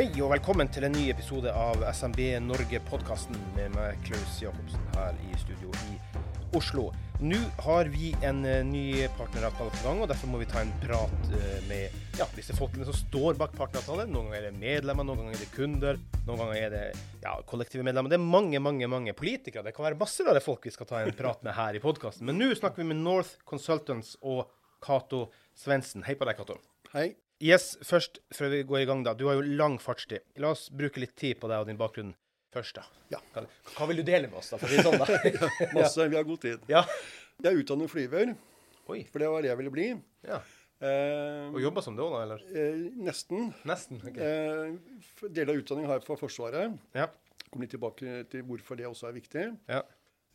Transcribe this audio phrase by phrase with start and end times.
[0.00, 5.18] Hei og velkommen til en ny episode av SMB Norge-podkasten med meg, Klaus Jacobsen, her
[5.28, 5.98] i studio i
[6.56, 6.86] Oslo.
[7.20, 7.36] Nå
[7.66, 11.28] har vi en eh, ny partneravtale på gang, og derfor må vi ta en prat
[11.36, 14.08] eh, med ja, disse folkene som står bak partneravtalen.
[14.08, 16.84] Noen ganger er det medlemmer, noen ganger er det kunder, noen ganger er det
[17.20, 18.08] ja, kollektive medlemmer.
[18.08, 19.68] Det er mange, mange mange politikere.
[19.68, 22.24] Det kan være masse rare folk vi skal ta en prat med her i podkasten.
[22.24, 24.46] Men nå snakker vi med North Consultants og
[24.80, 26.08] Cato Svendsen.
[26.08, 26.56] Hei på deg, Cato.
[26.96, 27.10] Hei.
[27.40, 29.14] Yes, først før vi går i gang, da.
[29.16, 30.20] Du har jo lang fartstid.
[30.42, 32.12] La oss bruke litt tid på deg og din bakgrunn
[32.52, 32.84] først, da.
[33.14, 33.20] Ja.
[33.32, 33.46] Hva,
[33.78, 34.58] hva vil du dele med oss, da?
[34.60, 35.06] For å si sånn, da?
[35.78, 36.04] Masse.
[36.12, 36.64] Vi har god tid.
[36.68, 36.82] ja.
[37.40, 38.34] Jeg er utdannet flyver,
[38.92, 38.98] Oi.
[39.08, 39.86] for det var det jeg ville bli.
[40.28, 40.42] Ja.
[40.84, 42.20] Eh, Og jobba som det òg, da?
[42.26, 42.42] Eller?
[42.52, 43.46] eh, nesten.
[43.68, 44.02] Nesten.
[44.04, 44.18] ok.
[44.20, 46.76] Eh, del av utdanning har jeg for Forsvaret.
[46.96, 47.06] Ja.
[47.48, 49.46] Kommer litt tilbake til hvorfor det også er viktig.
[49.72, 49.80] Ja.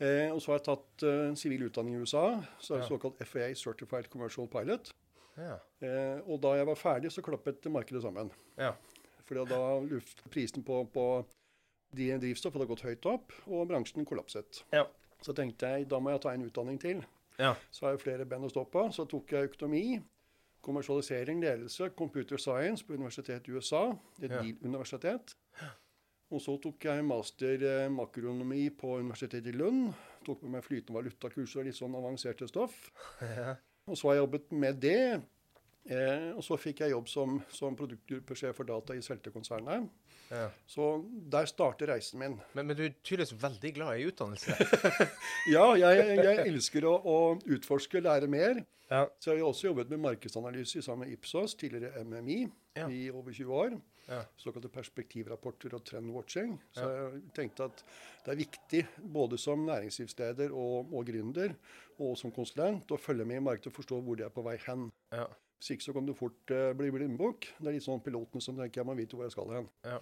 [0.01, 2.25] Eh, og så har jeg tatt eh, sivil utdanning i USA,
[2.57, 2.89] så er det Ja.
[2.95, 4.89] såkalt FAA, Certified Commercial Pilot.
[5.37, 5.57] Ja.
[5.83, 8.31] Eh, og da jeg var ferdig, så klappet markedet sammen.
[8.57, 8.73] ja.
[9.25, 11.03] Fordi da luft, prisen på, på
[11.97, 14.59] de drivstoff hadde gått høyt opp, og bransjen kollapset.
[14.71, 14.83] Ja.
[15.25, 17.01] Så tenkte jeg da må jeg ta en utdanning til.
[17.39, 17.55] ja.
[17.73, 18.83] Så har jeg flere ben å stå på.
[18.93, 19.97] Så tok jeg økonomi,
[20.61, 23.87] kommersialisering, ledelse, computer science på universitetet i USA,
[24.21, 24.43] et Ja.
[24.43, 25.33] Yale-universitet.
[26.29, 29.93] Og så tok jeg master eh, makronomi på universitetet i Lund.
[30.25, 32.91] Tok med meg flytende valutakurser og litt sånn avanserte stoff.
[33.21, 33.55] ja.
[33.85, 35.21] Og så har jeg jobbet med det.
[35.85, 39.85] Eh, og så fikk jeg jobb som, som produktgruppesjef for data i Svelte-konsernet.
[40.31, 40.47] Ja.
[40.67, 40.85] Så
[41.31, 42.37] der starter reisen min.
[42.53, 44.55] Men, men du er tydeligvis veldig glad i utdannelse.
[45.55, 47.17] Ja, jeg, jeg elsker å, å
[47.55, 48.63] utforske, lære mer.
[48.89, 49.03] ja.
[49.21, 52.39] Så jeg har også jobbet med markedsanalyse sammen med Ipsos, tidligere MMI,
[52.75, 52.87] Ja.
[52.91, 53.77] i over 20 år.
[54.09, 54.19] Ja.
[54.37, 56.57] Såkalte perspektivrapporter og trendwatching.
[56.75, 57.79] Så jeg tenkte at
[58.25, 58.81] det er viktig,
[59.15, 61.55] både som næringslivsleder og, og gründer,
[62.01, 64.57] og som konsulent, å følge med i markedet og forstå hvor de er på vei
[64.67, 64.89] hen.
[65.15, 65.25] Ja.
[65.55, 67.47] Hvis ikke så kan du fort uh, bli blindbukk.
[67.57, 69.69] Det er litt sånn pilotene som tenker jeg må vite hvor jeg skal hen.
[69.87, 70.01] Ja.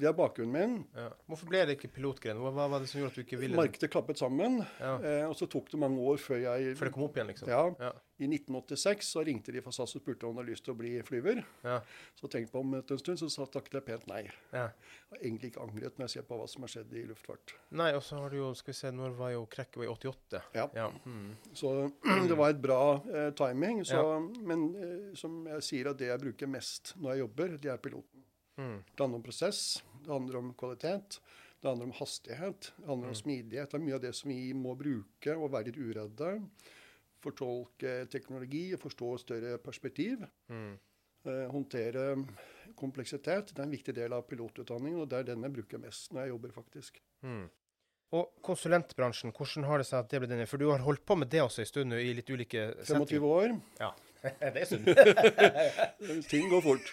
[0.00, 0.76] Det er bakgrunnen min.
[0.96, 1.10] ja.
[1.28, 2.38] Hvorfor ble det ikke pilotgren?
[2.40, 3.56] Hva, hva var det som gjorde at du ikke ville?
[3.58, 4.94] Markedet klappet sammen, Ja.
[5.04, 7.48] eh, og så tok det mange år før jeg Før det kom opp igjen, liksom?
[7.48, 7.92] Ja, Ja.
[8.22, 10.78] I 1986 så ringte de fra SAS og spurte om de hadde lyst til å
[10.78, 11.40] bli flyver.
[11.64, 11.80] Ja.
[12.14, 14.22] Så tenkte jeg på om det en stund, så takket jeg pent nei.
[14.52, 14.68] ja.
[14.70, 17.54] Jeg har egentlig ikke angret når jeg ser på hva som har skjedd i luftfart.
[17.72, 20.42] Nei, og så har du jo Skal vi se, når var jo krekket i 88?
[20.54, 20.90] Ja.
[21.04, 21.36] Mm.
[21.52, 21.90] Så
[22.30, 23.82] det var et bra eh, timing.
[23.84, 24.30] Så.
[24.40, 27.76] Men eh, som jeg sier, at det jeg bruker mest når jeg jobber, det er
[27.82, 28.11] piloten.
[28.60, 28.78] Mm.
[28.84, 29.62] Det handler om prosess,
[30.04, 31.18] det handler om kvalitet,
[31.62, 33.70] det handler om hastighet, det handler om smidighet.
[33.70, 36.32] Det er mye av det som vi må bruke og være litt uredde.
[37.22, 40.24] Fortolke teknologi og forstå større perspektiv.
[40.50, 40.74] Mm.
[41.22, 42.16] Eh, håndtere
[42.74, 43.52] kompleksitet.
[43.54, 46.24] Det er en viktig del av pilotutdanningen, og det er den jeg bruker mest når
[46.24, 46.98] jeg jobber, faktisk.
[47.22, 47.44] Mm.
[48.18, 50.48] Og konsulentbransjen, hvordan har det seg at det ble denne?
[50.50, 53.54] For du har holdt på med det også en stund i litt ulike 25 år.
[53.78, 53.92] Ja,
[54.54, 54.86] det er synd.
[56.30, 56.90] Ting går fort.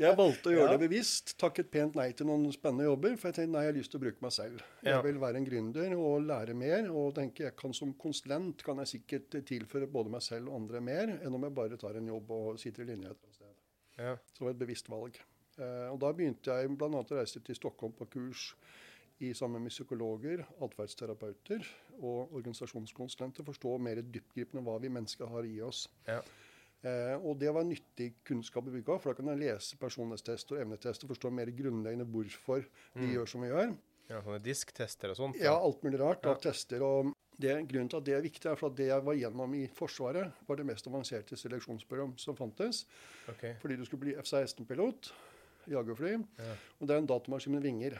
[0.00, 0.72] Jeg valgte å gjøre Ja.
[0.74, 1.34] det bevisst.
[1.38, 3.14] Takket pent nei til noen spennende jobber.
[3.20, 4.64] For jeg tenkte nei, jeg har lyst til å bruke meg selv.
[4.82, 4.96] Ja.
[4.96, 6.88] Jeg vil være en gründer og lære mer.
[6.90, 10.82] Og tenke jeg kan som konsulent kan jeg sikkert tilføre både meg selv og andre
[10.82, 13.38] mer enn om jeg bare tar en jobb og sitter i linje et eller annet
[13.38, 13.54] sted.
[14.02, 14.16] Ja.
[14.34, 15.20] Så det var et bevisst valg.
[15.54, 16.90] Eh, og da begynte jeg bl.a.
[16.98, 18.48] å reise til Stockholm på kurs
[19.24, 21.64] i sammen med psykologer, atferdsterapeuter
[22.00, 23.44] og organisasjonskonsulenter.
[23.46, 25.86] Forstå mer dyptgripende hva vi mennesker har i oss.
[26.08, 26.20] Ja.
[26.84, 30.52] Eh, og det var nyttig kunnskap å bygge av, for da kan jeg lese personlighetstest
[30.52, 32.66] og evnetest og forstå mer grunnleggende hvorfor
[33.00, 33.74] vi gjør som vi gjør.
[34.10, 35.38] ja, sånne disktester og sånt?
[35.40, 36.34] Ja, alt mulig rart Ja.
[36.34, 36.82] tester.
[36.82, 39.54] og det, Grunnen til at det er viktig, er for at det jeg var gjennom
[39.56, 42.84] i Forsvaret, var det mest avanserte seleksjonsprogram som fantes.
[43.28, 43.54] Okay.
[43.60, 45.10] Fordi du skulle bli F-16-pilot,
[45.66, 46.52] jagerfly, Ja.
[46.80, 47.98] og det er en datamaskin med vinger.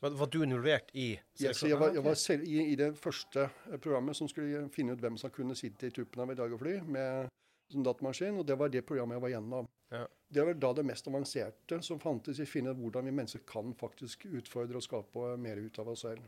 [0.00, 1.10] Var, var du involvert i
[1.42, 4.96] yes, jeg var, jeg var selv i, i det første eh, programmet som skulle finne
[4.96, 7.28] ut hvem som kunne sitte i tuppen av et jagerfly med
[7.70, 9.68] sånn datamaskin, og det var det programmet jeg var gjennom.
[9.92, 10.04] Ja.
[10.30, 13.44] Det var da det mest avanserte som fantes i å finne ut hvordan vi mennesker
[13.46, 16.24] kan faktisk utfordre og skape mer ut av oss selv.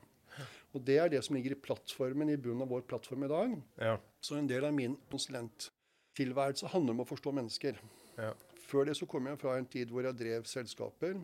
[0.73, 3.57] Og det er det som ligger i plattformen, i bunnen av vår plattform i dag.
[3.81, 3.97] Ja.
[4.25, 7.81] Så en del av min konsulenttilværelse handler om å forstå mennesker.
[8.17, 8.33] Ja.
[8.69, 11.19] Før det så kom jeg fra en tid hvor jeg drev selskaper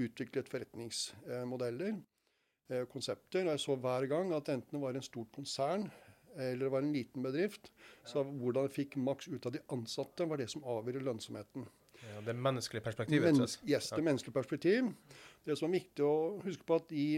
[0.00, 2.00] utviklet forretningsmodeller,
[2.70, 3.44] eh, konsepter.
[3.44, 5.88] Og jeg så hver gang at enten det var en stort konsern
[6.34, 7.70] eller det var en liten bedrift,
[8.06, 11.66] så hvordan jeg fikk maks ut av de ansatte, var det som avgjorde lønnsomheten.
[12.04, 13.30] Ja, det menneskelige perspektivet.
[13.30, 14.90] Men, rett yes, det menneskelige perspektiv.
[15.46, 17.08] Det som er viktig å huske på at i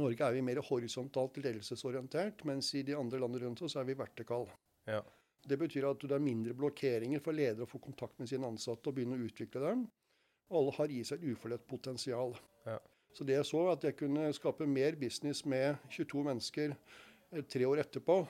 [0.00, 3.98] Norge er vi mer horisontalt ledelsesorientert, mens i de andre landene rundt oss er vi
[3.98, 4.52] vertikale.
[4.88, 5.02] Ja.
[5.40, 8.90] Det betyr at det er mindre blokkeringer for ledere å få kontakt med sine ansatte
[8.90, 9.86] og begynne å utvikle dem.
[10.50, 12.34] Alle har i seg et uforløst potensial.
[12.66, 12.78] Ja.
[13.14, 16.74] Så det jeg så, at jeg kunne skape mer business med 22 mennesker
[17.32, 18.20] eh, tre år etterpå,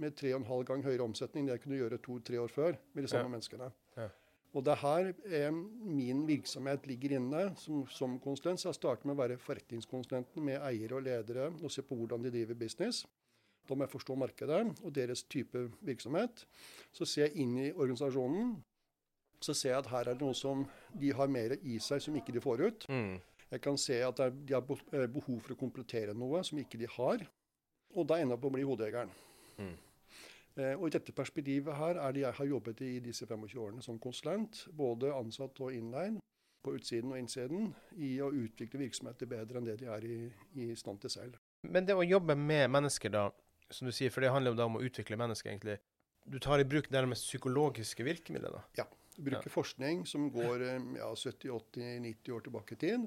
[0.00, 2.76] med tre og en halv gang høyere omsetning enn jeg kunne gjøre to-tre år før
[2.94, 3.32] med de samme Ja.
[3.34, 3.70] menneskene.
[3.96, 4.08] Ja.
[4.54, 8.58] Og det er her eh, min virksomhet ligger inne som, som konsulent.
[8.60, 12.22] Så jeg starter med å være forretningskonsulenten med eiere og ledere og se på hvordan
[12.24, 13.04] de driver business.
[13.68, 16.46] Da må jeg forstå markedet og deres type virksomhet.
[16.92, 18.56] Så ser jeg inn i organisasjonen.
[19.40, 20.66] Så ser jeg at her er det noe som
[21.00, 22.88] de har mer i seg som ikke de får ut.
[22.92, 23.18] Mm.
[23.50, 24.64] Jeg kan se at er, de har
[24.94, 27.24] eh, behov for å komplettere noe som ikke de har.
[27.96, 29.14] Og da ender jeg på å bli hodejegeren.
[29.58, 29.76] Mm.
[30.60, 33.84] Eh, og i dette perspektivet her er det jeg har jobbet i disse 25 årene
[33.84, 34.64] som konsulent.
[34.76, 36.20] Både ansatt og innleid.
[36.60, 37.72] På utsiden og innsiden.
[37.96, 40.18] I å utvikle virksomheter bedre enn det de er i,
[40.60, 41.40] i stand til selv.
[41.66, 43.28] Men det å jobbe med mennesker, da,
[43.72, 45.80] som du sier, for det handler jo da om å utvikle mennesker, egentlig.
[46.30, 48.62] Du tar i bruk nærmest psykologiske virkemidler, da.
[48.76, 53.06] Du bruker forskning som går eh, ja, 70-80-90 år tilbake i tid.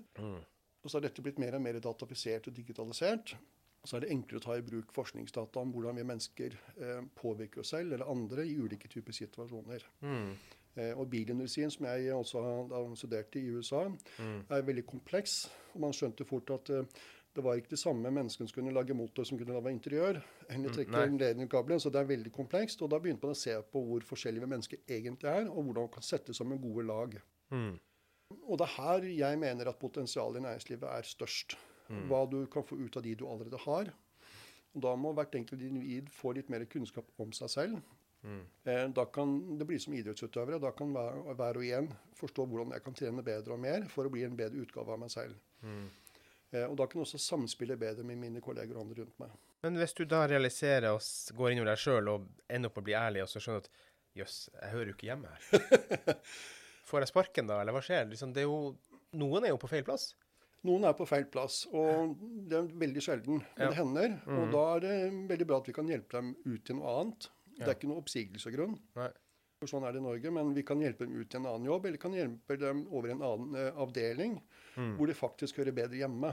[0.84, 3.36] Og så har dette blitt mer og mer datafisert og digitalisert.
[3.84, 7.02] Og så er det enklere å ta i bruk forskningsdata om hvordan vi mennesker eh,
[7.20, 9.84] påvirker oss selv eller andre i ulike typer situasjoner.
[10.04, 10.30] Mm.
[10.76, 13.84] Eh, og bilindustrien, som jeg også har studert i USA,
[14.20, 14.40] Mm.
[14.50, 15.50] er veldig kompleks.
[15.76, 16.84] Og man skjønte fort at eh,
[17.34, 20.22] det var ikke de samme menneskene som kunne lage motor som kunne lage interiør.
[20.50, 21.18] eller Mm, trekke nei.
[21.18, 22.82] ledningkabler, Så det er veldig komplekst.
[22.82, 25.90] Og da begynte man å se på hvor forskjellige mennesker egentlig er, og hvordan man
[25.90, 27.22] kan sette sammen gode lag.
[27.52, 27.80] Mm.
[28.48, 31.56] Og det er her jeg mener at potensialet i næringslivet er størst.
[31.90, 32.08] Mm.
[32.08, 33.94] Hva du kan få ut av de du allerede har.
[34.76, 37.82] Og da må hvert enkelt individ få litt mer kunnskap om seg selv.
[38.24, 38.46] Mm.
[38.66, 40.60] Eh, Da kan det bli som idrettsutøvere.
[40.62, 44.06] Da kan hver, hver og en forstå hvordan jeg kan trene bedre og mer for
[44.06, 45.36] å bli en bedre utgave av meg selv.
[45.62, 45.90] Mm.
[46.54, 49.32] Eh, Og da kan jeg også samspille bedre med mine kolleger og andre rundt meg.
[49.64, 51.02] Men hvis du da realiserer og
[51.38, 53.64] går inn over deg sjøl og ender opp med å bli ærlig, og så skjønner
[53.64, 53.70] at
[54.20, 56.20] jøss, jeg hører jo ikke hjemme her.
[56.90, 58.06] Får jeg sparken da, eller hva skjer?
[58.12, 58.76] Liksom, det er jo,
[59.18, 60.12] noen er jo på feil plass.
[60.64, 62.14] Noen er på feil plass, og
[62.48, 63.42] det er veldig sjelden.
[63.58, 63.70] Men Ja.
[63.72, 64.14] det hender.
[64.28, 64.52] Og mm.
[64.54, 64.94] da er det
[65.32, 67.30] veldig bra at vi kan hjelpe dem ut til noe annet.
[67.54, 67.72] Det Ja.
[67.72, 68.78] er ikke noe oppsigelsesgrunn.
[68.96, 69.10] Nei.
[69.64, 71.68] For sånn er det i Norge, men vi kan hjelpe dem ut til en annen
[71.70, 74.40] jobb, eller kan hjelpe dem over i en annen uh, avdeling
[74.76, 74.96] Mm.
[74.98, 76.32] hvor de faktisk hører bedre hjemme.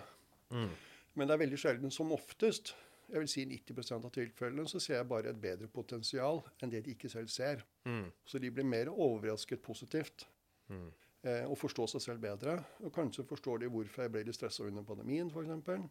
[0.51, 0.71] Mm.
[1.15, 2.71] Men det er veldig sjelden, som oftest,
[3.11, 6.81] jeg vil si 90% av tilfellene, så ser jeg bare et bedre potensial enn det
[6.87, 7.61] de ikke selv ser.
[7.85, 8.07] Mm.
[8.25, 10.25] Så de blir mer overrasket positivt
[10.71, 10.89] Mm.
[11.25, 12.57] eh, og forstår seg selv bedre.
[12.81, 15.91] Og kanskje forstår de hvorfor jeg ble litt stressa under pandemien, f.eks.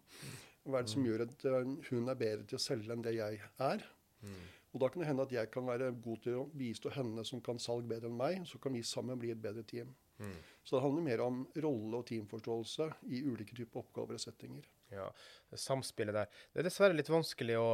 [0.65, 3.13] Hva er det som gjør at eh, hun er bedre til å selge enn det
[3.19, 3.85] jeg er?
[4.23, 4.39] Mm.
[4.69, 7.41] Og da kan det hende at jeg kan være god til å bistå henne som
[7.41, 8.43] kan salg bedre enn meg.
[8.45, 9.95] Så kan vi sammen bli et bedre team.
[10.19, 10.35] Mm.
[10.63, 14.67] Så det handler mer om rolle- og teamforståelse i ulike typer oppgaver og settinger.
[14.93, 15.07] Ja,
[15.49, 16.29] det samspillet der.
[16.53, 17.71] Det er dessverre litt vanskelig å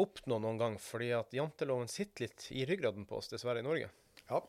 [0.00, 3.90] oppnå noen gang, fordi at janteloven sitter litt i ryggraden på oss, dessverre, i Norge.
[4.30, 4.40] Ja.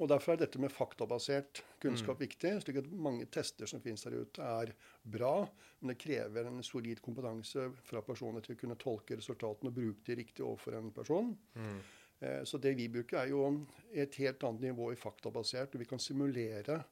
[0.00, 2.26] Og Derfor er dette med faktabasert kunnskap Mm.
[2.26, 2.62] viktig.
[2.62, 4.72] slik at Mange tester som finnes der ute, er
[5.04, 5.46] bra,
[5.80, 10.04] men det krever en solid kompetanse fra personer til å kunne tolke resultatene og bruke
[10.06, 11.36] de riktig overfor en person.
[11.54, 11.80] Mm.
[12.22, 15.74] Eh, Så det vi bruker, er jo et helt annet nivå i faktabasert.
[15.74, 16.84] og Vi kan simulere,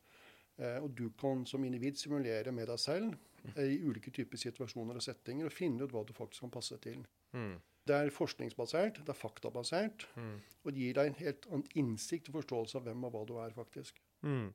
[0.59, 3.17] eh, og du kan som individ simulere med deg selv
[3.57, 6.79] eh, i ulike typer situasjoner og settinger og finne ut hva du faktisk kan passe
[6.79, 7.07] til.
[7.33, 7.59] Mm.
[7.89, 10.35] Det er forskningsbasert, det er faktabasert, Mm.
[10.65, 13.35] og det gir deg en helt annen innsikt og forståelse av hvem og hva du
[13.41, 14.01] er, faktisk.
[14.23, 14.51] Mm.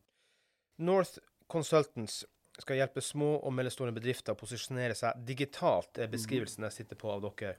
[0.85, 1.17] North
[1.49, 2.23] Consultants
[2.61, 7.09] skal hjelpe små og mellomstore bedrifter å posisjonere seg digitalt, er beskrivelsen jeg sitter på
[7.09, 7.55] av dere.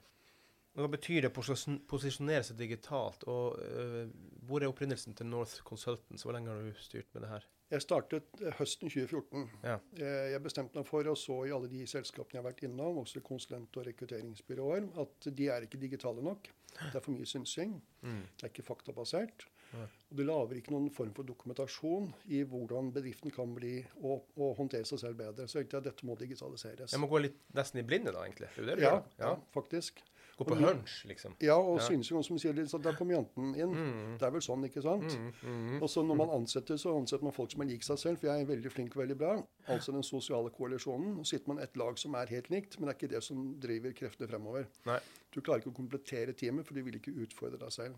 [0.75, 4.07] Hva betyr det å posis- posisjonere seg digitalt, og uh,
[4.47, 6.23] hvor er opprinnelsen til North Consultants?
[6.23, 7.45] Hvor lenge har du styrt med det her?
[7.71, 9.47] Jeg startet eh, høsten 2014.
[9.65, 9.79] Ja.
[9.97, 12.99] Eh, Jeg bestemte meg for, og så i alle de selskapene jeg har vært innom,
[13.01, 16.51] også konsulent- og rekrutteringsbyråer, at de er ikke digitale nok.
[16.75, 17.77] Det er for mye synsing.
[18.03, 18.21] Mm.
[18.37, 19.47] Det er ikke faktabasert.
[19.73, 19.85] Ja.
[20.11, 24.53] Og det lager ikke noen form for dokumentasjon i hvordan bedriften kan bli og, og
[24.59, 25.47] håndtere seg selv bedre.
[25.49, 26.93] Så egentlig at dette må digitaliseres.
[26.93, 28.51] Jeg må gå litt nesten i blinde, da, egentlig.
[28.55, 29.33] Det det ja, ja, Ja.
[29.55, 30.03] faktisk.
[30.35, 31.35] Gå på Og hunch, liksom.
[31.39, 31.89] Ja, og Ja.
[31.89, 33.71] noen som sier litt sånn, der kom janten inn.
[33.71, 34.17] Mm.
[34.19, 35.17] Det er vel sånn, ikke sant?
[35.17, 35.33] Mm.
[35.43, 35.81] Mm.
[35.81, 38.27] Og så når man ansetter, så ansetter man folk som er lik seg selv, for
[38.27, 39.47] jeg er veldig flink og veldig bra.
[39.67, 41.15] Altså den sosiale koalisjonen.
[41.15, 43.59] Nå sitter man et lag som er helt likt, men det er ikke det som
[43.59, 44.67] driver kreftene fremover.
[44.85, 44.99] Nei.
[45.31, 47.95] Du klarer ikke å komplettere teamet, for du vil ikke utfordre deg selv.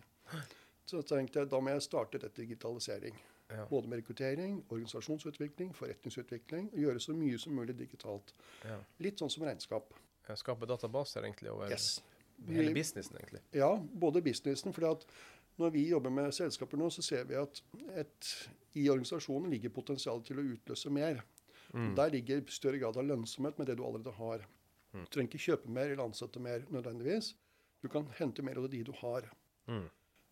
[0.86, 3.16] Så tenkte jeg, da må jeg starte dette digitalisering.
[3.50, 3.66] Ja.
[3.66, 6.70] Både med rekruttering, organisasjonsutvikling, forretningsutvikling.
[6.74, 8.34] Og gjøre så mye som mulig digitalt.
[8.64, 8.78] Ja.
[9.00, 9.94] Litt sånn som regnskap.
[10.36, 12.02] skape databaser egentlig over yes.
[12.46, 13.42] Hele businessen, egentlig.
[13.58, 14.74] Ja, både businessen.
[14.74, 15.06] fordi at
[15.58, 17.62] når vi jobber med selskaper nå, så ser vi at
[17.98, 18.30] et,
[18.78, 21.24] i organisasjonen ligger potensialet til å utløse mer.
[21.74, 21.96] Mm.
[21.98, 24.46] Der ligger større grad av lønnsomhet med det du allerede har.
[24.94, 25.04] Mm.
[25.04, 27.34] Du trenger ikke kjøpe mer eller ansette mer nødvendigvis.
[27.82, 29.28] Du kan hente mer av de du har.
[29.68, 29.88] Mm.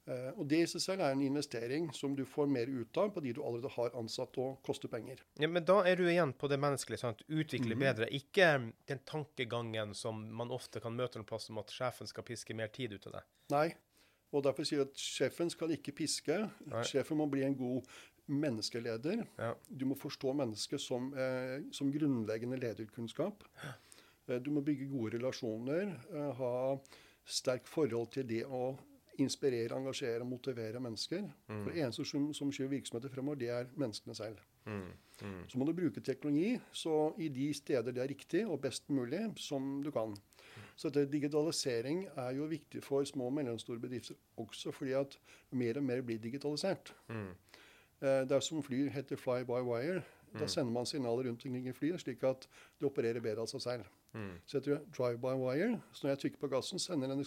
[0.05, 3.09] Eh, og Det i seg selv er en investering som du får mer ut av
[3.15, 5.23] på de du allerede har ansatt og koster penger.
[5.41, 7.01] Ja, Men da er du igjen på det menneskelige.
[7.01, 7.23] sant?
[7.27, 7.81] Utvikle mm.
[7.81, 8.09] bedre.
[8.13, 8.51] Ikke
[8.85, 12.69] den tankegangen som man ofte kan møte noen plass om at sjefen skal piske mer
[12.69, 13.31] tid ut av deg.
[13.55, 13.67] Nei,
[14.35, 16.37] og Derfor sier jeg at sjefen skal ikke piske.
[16.69, 16.83] Nei.
[16.85, 17.89] Sjefen må bli en god
[18.27, 19.25] menneskeleder.
[19.37, 19.53] Ja.
[19.69, 23.43] Du må forstå mennesket som, eh, som grunnleggende lederkunnskap.
[24.27, 25.95] Eh, du må bygge gode relasjoner.
[26.13, 26.79] Eh, ha
[27.25, 28.77] sterk forhold til det å
[29.21, 31.23] inspirere, engasjere og motivere mennesker.
[31.47, 31.63] Mm.
[31.63, 34.39] For det eneste som, som skyver virksomheter fremover, det er menneskene selv.
[34.65, 34.87] Mm.
[35.21, 35.41] Mm.
[35.47, 39.21] Så må du bruke teknologi så i de steder det er riktig og best mulig
[39.39, 40.15] som du kan.
[40.75, 45.17] Så dette, digitalisering er jo viktig for små og mellomstore bedrifter også fordi at
[45.51, 46.93] mer og mer blir digitalisert.
[47.07, 47.29] Mm.
[48.01, 50.01] Eh, det er som fly heter fly by wire.
[50.33, 50.39] Mm.
[50.39, 52.47] Da sender man signaler rundt omkring i flyet, slik at
[52.79, 53.87] det opererer bedre av seg selv.
[54.15, 54.35] Mm.
[54.47, 55.79] Så heter det drive by wire.
[55.91, 57.23] Så når jeg trykker på gassen, sender den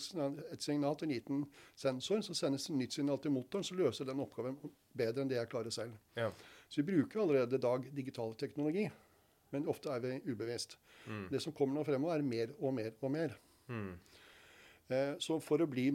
[0.53, 1.43] et signal til en liten
[1.77, 2.23] sensor.
[2.25, 4.57] Så sendes et nytt signal til motoren, så løser den oppgaven
[4.97, 5.99] bedre enn det jeg klarer selv.
[6.17, 6.31] Ja.
[6.69, 8.87] Så vi bruker allerede i dag digital teknologi.
[9.53, 10.79] Men ofte er vi ubevisst.
[11.07, 11.27] Mm.
[11.33, 13.37] Det som kommer nå fremover, er mer og mer og mer.
[13.69, 13.93] Mm.
[14.89, 15.91] Eh, så for å bli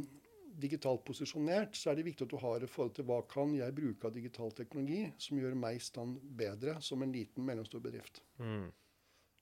[0.53, 3.73] digitalt posisjonert, så er det viktig at du har et forhold til hva kan jeg
[3.75, 8.21] bruke av digital teknologi som gjør meg i stand bedre som en liten, mellomstor bedrift.
[8.37, 8.69] Mm.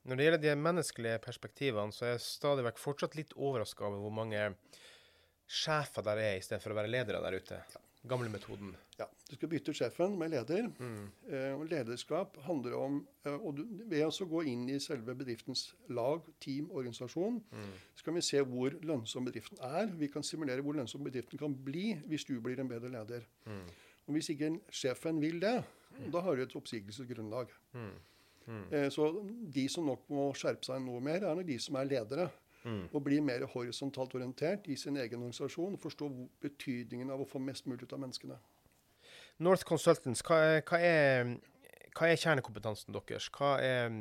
[0.07, 4.01] Når det gjelder de menneskelige perspektivene, så er jeg stadig vekk fortsatt litt overraska over
[4.01, 4.47] hvor mange
[5.51, 7.61] sjefer der er, i stedet for å være ledere der ute.
[7.73, 7.87] Ja.
[8.09, 8.71] Gamlemetoden.
[8.97, 9.05] Ja.
[9.29, 10.71] Du skal bytte sjefen med leder.
[10.81, 11.03] Mm.
[11.29, 12.95] Eh, og lederskap handler om
[13.27, 17.69] eh, og du, Ved å gå inn i selve bedriftens lag, team, organisasjon, mm.
[17.99, 19.91] så kan vi se hvor lønnsom bedriften er.
[20.01, 23.27] Vi kan simulere hvor lønnsom bedriften kan bli hvis du blir en bedre leder.
[23.45, 23.67] Mm.
[24.07, 25.59] Og Hvis ikke sjefen vil det,
[26.11, 27.53] da har du et oppsigelsesgrunnlag.
[27.77, 27.93] Mm.
[28.51, 28.63] Mm.
[28.75, 29.07] Eh, så
[29.55, 32.29] de som nok må skjerpe seg noe mer, er nok de som er ledere.
[32.61, 32.83] Mm.
[32.93, 35.79] Og bli mer horisontalt orientert i sin egen organisasjon.
[35.81, 36.09] Forstå
[36.43, 38.37] betydningen av å få mest mulig ut av menneskene.
[39.41, 41.31] North Consultants, hva er, hva er,
[41.97, 43.29] hva er kjernekompetansen deres?
[43.41, 43.95] Er,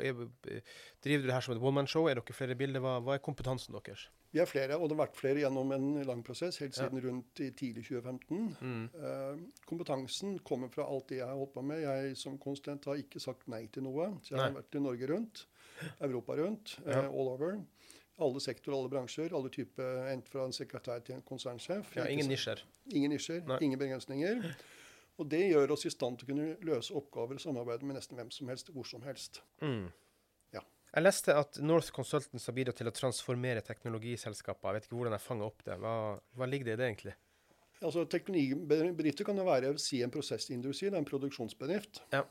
[0.00, 0.22] er,
[1.04, 2.08] driver du det her som et one-man-show?
[2.08, 2.80] Er dere flere bilder?
[2.80, 4.06] Hva, hva, er kompetansen deres?
[4.32, 7.04] Vi er flere, og det har vært flere gjennom en lang prosess, helt siden ja.
[7.06, 8.40] rundt i tidlig 2015.
[8.60, 8.82] Mm.
[8.96, 11.84] Uh, kompetansen kommer fra alt det jeg har holdt på med.
[11.84, 14.10] Jeg som konsulent har ikke sagt nei til noe.
[14.22, 14.48] Så jeg nei.
[14.50, 15.46] har vært i Norge rundt,
[16.04, 17.60] Europa rundt, uh, all over
[18.16, 21.92] alle sektorer, alle bransjer, alle typer, enten fra en sekretær til en konsernsjef.
[21.98, 22.62] Ja, ingen nisjer.
[22.92, 23.58] Ingen nisjer, Nei.
[23.66, 24.40] ingen begrensninger.
[25.20, 28.18] Og det gjør oss i stand til å kunne løse oppgaver og samarbeide med nesten
[28.18, 29.42] hvem som helst, hvor som helst.
[29.64, 29.88] Mm.
[30.96, 34.70] Jeg leste at North Consultants har bidratt til å transformere teknologiselskaper.
[34.70, 35.76] Jeg vet ikke hvordan jeg fanger opp det.
[35.82, 35.94] Hva,
[36.40, 37.16] hva ligger det i det egentlig?
[37.84, 42.00] Altså, Teknologibedrifter kan jo være si en prosessindustri, det er en produksjonsbedrift.
[42.16, 42.24] Ja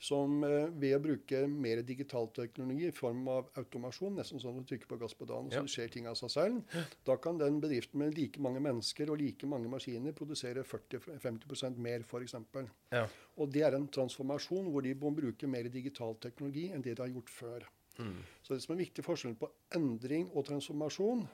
[0.00, 4.64] som eh, ved å bruke mer digital teknologi i form av automasjon, nesten sånn at
[4.64, 5.72] du trykker på gasspedalen, så ja.
[5.74, 9.48] skjer ting av seg selv, da kan den bedriften med like mange mennesker og like
[9.50, 12.38] mange maskiner produsere 40-50% mer, f.eks.
[12.96, 13.04] Ja.
[13.36, 17.04] Og det er en transformasjon hvor de må bruke mer digital teknologi enn det de
[17.04, 17.68] har gjort før.
[18.00, 18.16] Mm.
[18.42, 21.26] Så det som er viktig forskjell på endring og transformasjon,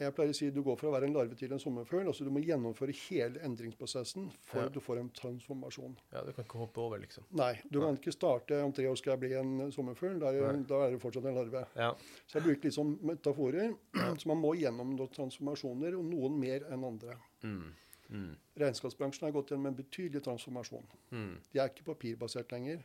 [0.00, 2.06] jeg pleier å si du går fra å være en larve til en sommerfugl.
[2.08, 4.70] altså Du må gjennomføre hele endringsprosessen før ja.
[4.72, 5.94] du får en transformasjon.
[6.14, 7.26] Ja, Du kan ikke hoppe over, liksom?
[7.38, 7.52] Nei.
[7.68, 10.18] Du kan ikke starte om tre år skal jeg bli en sommerfugl.
[10.22, 10.32] Da,
[10.68, 11.64] da er du fortsatt en larve.
[11.76, 11.92] Ja.
[12.26, 13.76] Så jeg bruker litt sånn metaforer.
[14.22, 17.18] Så man må gjennom noen transformasjoner, og noen mer enn andre.
[17.44, 17.68] Mm.
[18.12, 18.30] Mm.
[18.64, 20.88] Regnskapsbransjen har gått gjennom en betydelig transformasjon.
[21.12, 21.34] Mm.
[21.52, 22.82] De er ikke papirbasert lenger.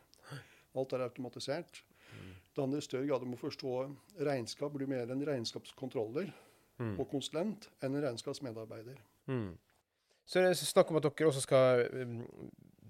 [0.77, 1.81] Alt er automatisert.
[2.11, 2.35] Mm.
[2.57, 3.71] Det handler i større grad om å forstå
[4.25, 6.31] regnskap blir mer en regnskapskontroller
[6.81, 6.95] mm.
[6.97, 8.97] og konsulent enn en regnskapsmedarbeider.
[9.29, 9.51] Mm.
[10.25, 12.15] Så det er snakk om at dere også skal um,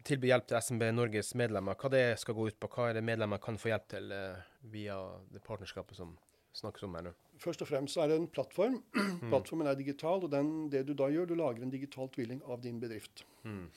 [0.07, 1.75] tilby hjelp til SMB Norges medlemmer.
[1.75, 2.69] Hva det skal gå ut på?
[2.71, 4.39] Hva er det medlemmer kan få hjelp til uh,
[4.71, 4.95] via
[5.35, 6.15] det partnerskapet som
[6.55, 7.13] snakkes om her nå?
[7.43, 8.79] Først og fremst er det en plattform.
[8.95, 9.27] Mm.
[9.33, 12.63] Plattformen er digital, og den, det du da gjør, du lager en digital tvilling av
[12.63, 13.27] din bedrift.
[13.43, 13.67] Mm.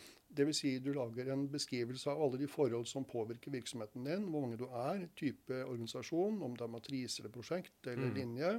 [0.41, 0.63] Dvs.
[0.65, 4.59] Si du lager en beskrivelse av alle de forhold som påvirker virksomheten din, hvor mange
[4.61, 8.19] du er, type organisasjon, om det er matrise eller prosjekt eller mm.
[8.19, 8.53] linje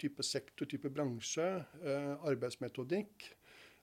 [0.00, 1.46] type sektor, type bransje,
[1.84, 3.28] eh, arbeidsmetodikk.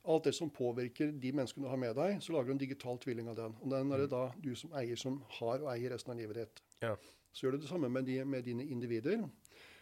[0.08, 3.00] Alt det som påvirker de menneskene du har med deg, så lager du en digital
[3.04, 3.56] tvilling av den.
[3.62, 6.42] Og den er det da du som eier som har og eier resten av livet
[6.42, 6.62] ditt.
[6.86, 6.94] Ja.
[7.34, 9.26] Så gjør du det samme med, de, med, dine individer.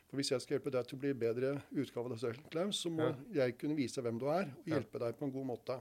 [0.10, 2.82] For Hvis jeg skal hjelpe deg til å bli bedre utgave av deg selv, Klaus,
[2.82, 3.44] så må ja.
[3.44, 5.78] jeg kunne vise hvem du er, og hjelpe deg på en god måte.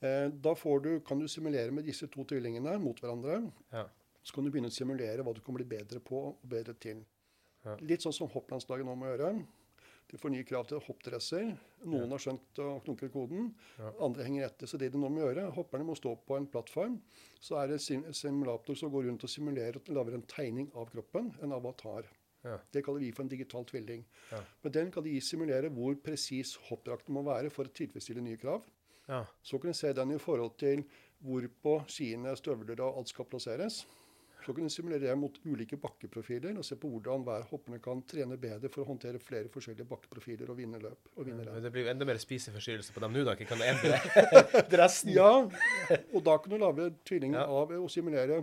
[0.00, 3.42] Eh, da får du, kan du simulere med disse to tvillingene mot hverandre.
[3.72, 3.86] Ja.
[4.22, 7.02] Så kan du begynne å simulere hva du kan bli bedre på og bedre til.
[7.64, 7.76] Ja.
[7.84, 9.34] Litt sånn som hopplandslaget nå må gjøre.
[10.10, 11.50] De får nye krav til hoppdresser.
[11.86, 13.52] Noen har skjønt og knukket koden.
[13.78, 13.92] Ja.
[14.02, 14.70] Andre henger etter.
[14.70, 16.96] Så det de nå må gjøre, hopperne må stå på en plattform.
[17.38, 20.90] Så er det en simulator som går rundt og simulerer og lager en tegning av
[20.90, 22.08] kroppen, en avatar.
[22.42, 22.56] Ja.
[22.72, 24.02] Det kaller vi for en digital tvilling.
[24.32, 24.40] Ja.
[24.64, 28.66] Med den kan de simulere hvor presis hoppdrakten må være for å tilfredsstille nye krav.
[29.10, 29.24] Ja.
[29.42, 30.84] Så kan du se den i forhold til
[31.20, 33.82] hvor på skiene, støvler og alt skal plasseres.
[34.40, 38.00] Så kan du simulere det mot ulike bakkeprofiler og se på hvordan hver hopperne kan
[38.08, 41.10] trene bedre for å håndtere flere forskjellige bakkeprofiler og vinne løp.
[41.16, 43.34] og vinne Men det blir jo enda mer spiseforstyrrelse på dem nå, da.
[43.36, 44.00] Ikke kan det endre
[44.72, 45.12] dressen?
[45.12, 45.28] Ja,
[46.14, 47.44] og da kan du lage tvillingen Ja.
[47.52, 48.40] av å simulere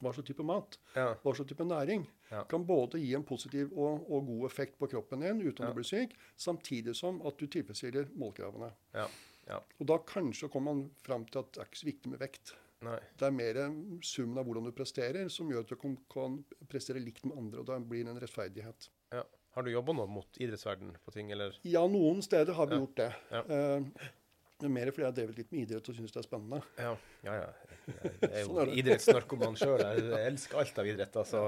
[0.00, 1.14] hva slags type mat, Ja.
[1.24, 2.04] hva slags type næring.
[2.30, 2.44] Ja.
[2.44, 5.72] Kan både gi en positiv og, og god effekt på kroppen din uten Ja.
[5.72, 8.72] å bli syk, samtidig som at du tilfredsstiller målkravene.
[8.94, 9.08] Ja.
[9.50, 9.58] Ja.
[9.80, 12.54] Og da kanskje kommer man fram til at det er ikke så viktig med vekt.
[12.86, 12.96] Nei.
[13.20, 13.58] Det er mer
[14.06, 16.38] summen av hvordan du presterer, som gjør at du kan, kan
[16.70, 17.60] prestere likt med andre.
[17.60, 18.88] og Da blir det en rettferdighet.
[19.12, 19.24] Ja.
[19.56, 21.58] Har du jobba nå mot idrettsverden på ting, eller?
[21.66, 22.80] Ja, noen steder har vi Ja.
[22.84, 23.10] gjort det.
[23.34, 23.42] Ja.
[23.42, 24.08] Eh,
[24.64, 26.60] men mer fordi jeg har drevet litt med idrett og syns det er spennende.
[26.78, 26.92] Ja,
[27.26, 27.36] ja.
[27.40, 27.48] ja.
[28.20, 29.82] Jeg er jo Sånn idrettsnarkoman sjøl.
[29.84, 31.16] Jeg elsker alt av idrett.
[31.22, 31.44] Altså,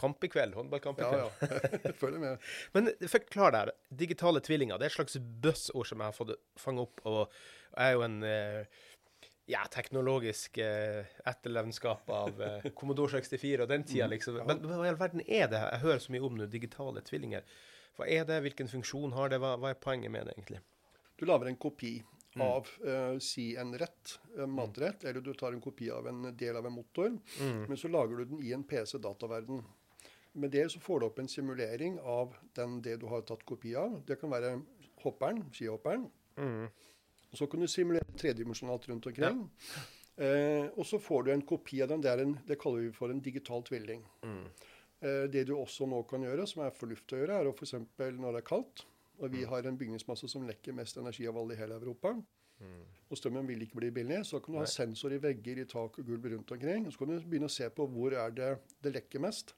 [0.00, 1.22] kamp i kveld, håndballkamp i kveld.
[1.24, 1.60] ja.
[1.88, 2.48] Jeg følger med.
[2.76, 3.74] Men forklar der.
[4.04, 7.04] Digitale tvillinger det er et slags buzzord som jeg har fått fange opp.
[7.08, 7.38] Og
[7.80, 8.82] er jo en eh,
[9.50, 14.40] ja, teknologisk eh, etterlevnskap av eh, Commodore 64 og den tida, liksom.
[14.48, 15.60] Men hva i all verden er det?
[15.60, 17.44] Jeg hører så mye om nå, digitale tvillinger.
[17.98, 18.40] Hva er det?
[18.46, 19.38] Hvilken funksjon har det?
[19.42, 20.62] Hva, hva er poenget med det, egentlig?
[21.20, 22.13] Du lager en kopi Mm.
[22.42, 26.56] Av uh, si en rett, en matrett, eller du tar en kopi av en del
[26.56, 27.64] av en motor, Mm.
[27.68, 29.62] men så lager du den i en PC-dataverden.
[30.32, 33.74] Med det så får du opp en simulering av den, det du har tatt kopi
[33.78, 34.00] av.
[34.06, 34.56] Det kan være
[35.04, 36.08] hopperen, skihopperen.
[36.36, 36.68] Mm.
[37.32, 39.44] Så kan du simulere tredimensjonalt rundt omkring.
[40.16, 42.00] Eh, og så får du en kopi av den.
[42.02, 44.02] Det, en, det kaller vi for en digital tvilling.
[44.22, 44.44] Mm.
[45.00, 47.74] Eh, det du også nå kan gjøre, som er fornuftig å gjøre, er å f.eks.
[47.98, 48.84] når det er kaldt,
[49.18, 49.36] og Mm.
[49.36, 52.14] vi har en bygningsmasse som lekker mest energi av alle i hele Europa,
[52.60, 52.84] Mm.
[53.10, 55.98] og strømmen vil ikke bli billig, så kan du ha sensor i vegger, i tak
[55.98, 56.86] og gulv rundt omkring.
[56.86, 59.54] Og Så kan du begynne å se på hvor er det det lekker mest.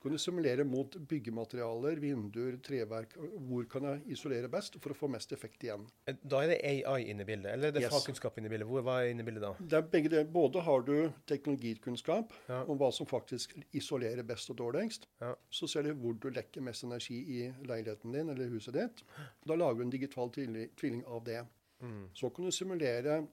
[0.00, 3.18] Så kan du simulere mot byggematerialer, vinduer, treverk.
[3.20, 5.82] Hvor kan jeg isolere best for å få mest effekt igjen?
[6.24, 7.92] Da er det AI inne i bildet, eller er det Yes.
[7.92, 8.66] fagkunnskap inne i bildet?
[8.70, 9.50] Hvor, hva er inne i bildet da?
[9.60, 10.24] Det er begge deler.
[10.32, 12.62] Både har du teknologikunnskap Ja.
[12.64, 15.04] om hva som faktisk isolerer best og dårligst.
[15.20, 15.34] Ja.
[15.50, 19.02] Så ser du hvor du lekker mest energi i leiligheten din eller huset ditt.
[19.46, 21.46] Da lager du en digital tvilling tvilling av det.
[21.82, 22.08] Mm.
[22.14, 23.26] Så kan du simulere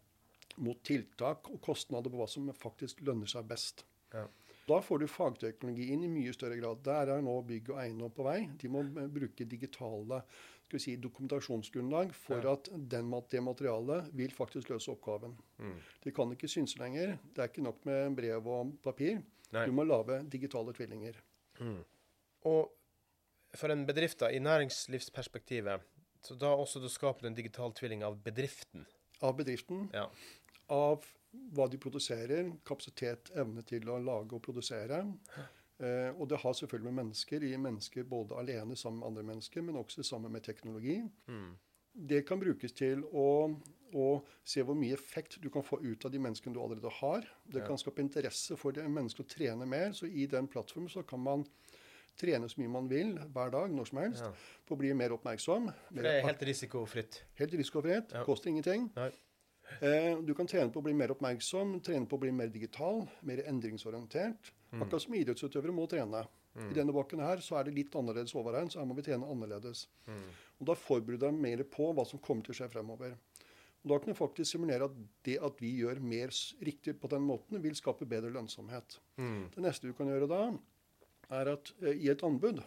[0.58, 3.86] mot tiltak og kostnader på hva som faktisk lønner seg best.
[4.14, 4.28] Ja.
[4.68, 6.82] Da får du fagteknologi inn i mye større grad.
[6.84, 8.50] Der er nå bygg og eiendom på vei.
[8.60, 10.22] De må eh, bruke digitale
[10.68, 12.52] skal vi si, dokumentasjonsgrunnlag for Ja.
[12.58, 15.38] at den, det materialet vil faktisk løse oppgaven.
[15.64, 15.78] Mm.
[16.04, 17.14] De kan ikke synse lenger.
[17.34, 19.22] Det er ikke nok med brev og papir.
[19.56, 19.66] Nei.
[19.66, 21.16] Du må lage digitale tvillinger.
[21.62, 21.80] Mm.
[22.52, 22.74] Og
[23.56, 25.82] for en bedrift da, i næringslivsperspektivet,
[26.28, 28.84] så da også du skaper en digital tvilling av bedriften.
[29.24, 30.10] Av bedriften, Ja.
[30.70, 31.06] av
[31.54, 35.04] hva de produserer, kapasitet, evne til å lage og produsere.
[35.80, 39.62] Eh, og det har selvfølgelig med mennesker i mennesker både alene sammen med andre mennesker,
[39.62, 41.00] men også sammen med teknologi.
[41.28, 41.52] Mm.
[42.08, 43.28] Det kan brukes til å,
[43.98, 44.08] å
[44.46, 47.26] se hvor mye effekt du kan få ut av de menneskene du allerede har.
[47.46, 47.68] Det Ja.
[47.68, 49.94] kan skape interesse for det mennesket å trene mer.
[49.94, 51.46] Så i den plattformen så kan man
[52.18, 54.32] trene så mye man vil hver dag, når som helst, Ja.
[54.66, 55.72] på å bli mer oppmerksom.
[55.94, 57.24] For det er helt risikofritt.
[57.38, 58.12] Helt risikofritt.
[58.14, 58.24] Ja.
[58.26, 58.92] Koster ingenting.
[58.96, 59.12] Nei.
[59.82, 63.04] Eh, du kan trene på å bli mer oppmerksom, trene på å bli mer digital,
[63.28, 64.52] mer endringsorientert.
[64.72, 64.84] Mm.
[64.84, 66.26] Akkurat som idrettsutøvere må trene.
[66.58, 69.28] I denne bakken her så er det litt annerledes overregn, så her må vi trene
[69.30, 69.86] annerledes.
[70.08, 70.24] Mm.
[70.58, 73.14] Og Da forbereder jeg mer på hva som kommer til å skje fremover.
[73.84, 76.34] Og Da kan du faktisk simulere at det at vi gjør mer
[76.66, 78.98] riktig på den måten, vil skape bedre lønnsomhet.
[79.18, 79.52] Mm.
[79.54, 80.42] Det neste du kan gjøre da,
[81.38, 82.64] er at eh, i et anbud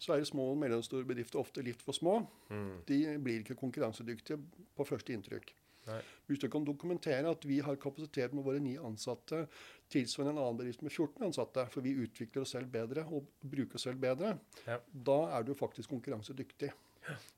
[0.00, 2.22] så er små og mellomstore bedrifter ofte litt for små.
[2.48, 2.76] Mm.
[2.88, 4.38] De blir ikke konkurransedyktige
[4.76, 5.50] på første inntrykk.
[5.86, 6.00] Nei.
[6.28, 9.46] Hvis du kan dokumentere at vi har kapasitet med våre ni ansatte
[9.90, 13.74] tilsvarende en annen bedrift med 14 ansatte, for vi utvikler oss selv bedre og bruker
[13.80, 14.78] oss selv bedre, Ja.
[14.92, 16.70] da er du faktisk konkurransedyktig.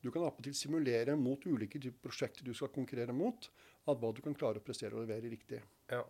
[0.02, 3.48] Du kan appetitt simulere mot ulike typer prosjekter du skal konkurrere mot,
[3.86, 5.62] at hva du kan klare å prestere og levere riktig.
[5.88, 6.02] Ja.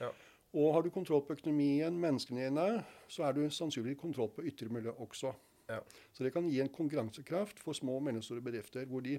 [0.00, 0.10] Ja.
[0.54, 4.68] Og har du kontroll på økonomien, menneskene dine, så er du sannsynligvis kontroll på ytre
[4.70, 5.34] miljø også.
[5.70, 5.78] Ja.
[6.12, 9.14] Så det kan gi en konkurransekraft for små og mellomstore bedrifter, hvor de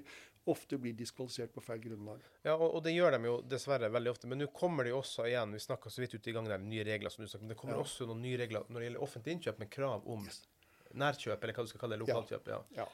[0.46, 2.20] ofte blir diskvalifisert på feil grunnlag.
[2.46, 4.28] Ja, og, og det gjør de jo dessverre veldig ofte.
[4.30, 6.62] Men nå kommer det jo også igjen, vi snakka så vidt ute i gang der,
[6.62, 7.82] nye regler, som du sa, men det kommer Ja.
[7.82, 10.28] også noen nye regler når det gjelder offentlig innkjøp med krav om
[10.96, 12.48] nærkjøp, eller hva du skal kalle det, lokalkjøp.
[12.54, 12.60] Ja.
[12.78, 12.86] Ja.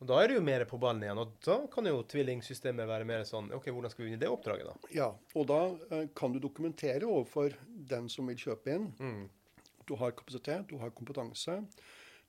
[0.00, 3.04] Og da er du jo mer på ballen igjen, og da kan jo tvillingsystemet være
[3.08, 4.90] mer sånn OK, hvordan skal vi vinne det oppdraget, da?
[4.92, 5.06] Ja,
[5.36, 5.60] og da
[5.92, 7.54] eh, kan du dokumentere overfor
[7.92, 8.90] den som vil kjøpe inn.
[9.88, 11.60] Du har kapasitet, du har kompetanse.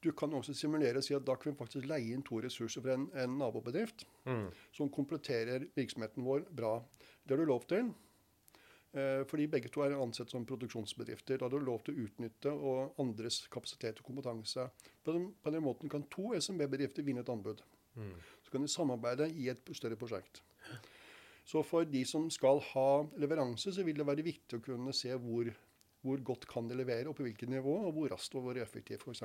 [0.04, 2.84] Du kan også simulere og si at da kan vi faktisk leie inn to ressurser
[2.86, 4.06] fra en, en nabobedrift
[4.76, 6.76] som kompletterer virksomheten vår bra.
[7.24, 7.90] Det har du lov til.
[8.98, 11.38] Eh, fordi begge to er ansett som produksjonsbedrifter.
[11.38, 14.70] Da har du lov til å utnytte og andres kapasitet og kompetanse.
[15.04, 17.62] På den, på den måten kan to SMB-bedrifter vinne et anbud.
[18.46, 20.44] Så kan de samarbeide i et større prosjekt.
[21.48, 25.14] Så for de som skal ha leveranse, så vil det være viktig å kunne se
[25.16, 25.50] hvor,
[26.04, 29.06] hvor godt kan de levere, og på hvilket nivå, og hvor raskt og hvor effektivt,
[29.08, 29.24] f.eks.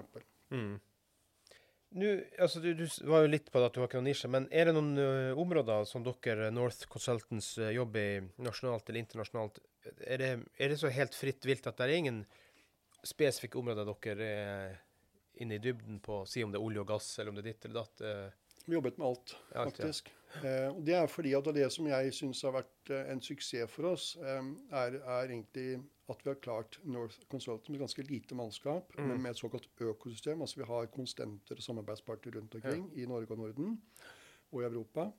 [1.93, 4.31] Nå, altså du, du var jo litt på det at du har ikke noen nisje,
[4.33, 9.03] men er det noen uh, områder som dere, North Consultants, uh, jobber i nasjonalt eller
[9.03, 9.61] internasjonalt?
[10.01, 12.23] Er det, er det så helt fritt vilt at det er ingen
[13.05, 14.79] spesifikke områder dere er
[15.43, 17.51] inne i dybden på, si om det er olje og gass, eller om det er
[17.51, 18.05] ditt eller datt?
[18.07, 18.42] ø?
[18.67, 19.65] Vi jobbet med alt, ja.
[19.65, 20.13] faktisk.
[20.43, 23.91] Eh, det er fordi at det som jeg syns har vært eh, en suksess for
[23.93, 28.93] oss, eh, er, er egentlig at vi har klart North Consultant med ganske lite mannskap,
[28.99, 29.09] Mm.
[29.09, 30.41] men med et såkalt økosystem.
[30.41, 33.81] Altså vi har konstenter og samarbeidspartnere rundt omkring i Norge og Norden
[34.53, 35.11] og i Europa.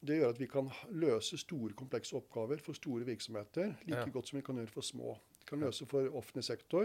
[0.00, 4.08] Det gjør at vi kan løse store, komplekse oppgaver for store virksomheter like Ja.
[4.14, 5.16] godt som vi kan gjøre for små.
[5.40, 6.84] Vi kan løse for offentlig sektor,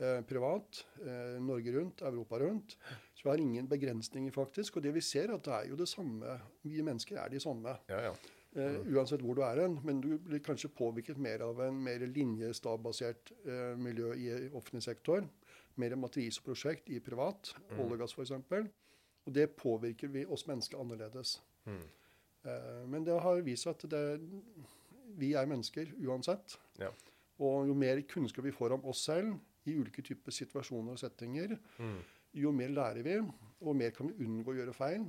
[0.00, 2.76] eh, privat, eh, Norge rundt, Europa rundt.
[3.24, 4.76] Så vi har ingen begrensninger, faktisk.
[4.76, 6.34] Og det vi ser, at det er jo det samme.
[6.62, 7.72] Vi mennesker er de samme.
[7.88, 8.14] Ja, ja.
[8.54, 9.78] Uh, uansett hvor du er hen.
[9.82, 15.24] Men du blir kanskje påvirket mer av en mer linjestabbasert uh, miljø i offentlig sektor.
[15.80, 18.36] Mer matriseprosjekt i privat, olje og gass f.eks.
[19.24, 21.38] Og det påvirker vi oss mennesker annerledes.
[22.44, 24.02] Eh, men det har vist seg at det,
[25.16, 26.58] vi er mennesker uansett.
[26.80, 26.92] Ja.
[27.40, 29.34] Og jo mer kunnskap vi får om oss selv
[29.64, 31.56] i ulike typer situasjoner og settinger,
[32.34, 33.16] jo mer lærer vi,
[33.64, 35.06] og mer kan vi unngå å gjøre feil.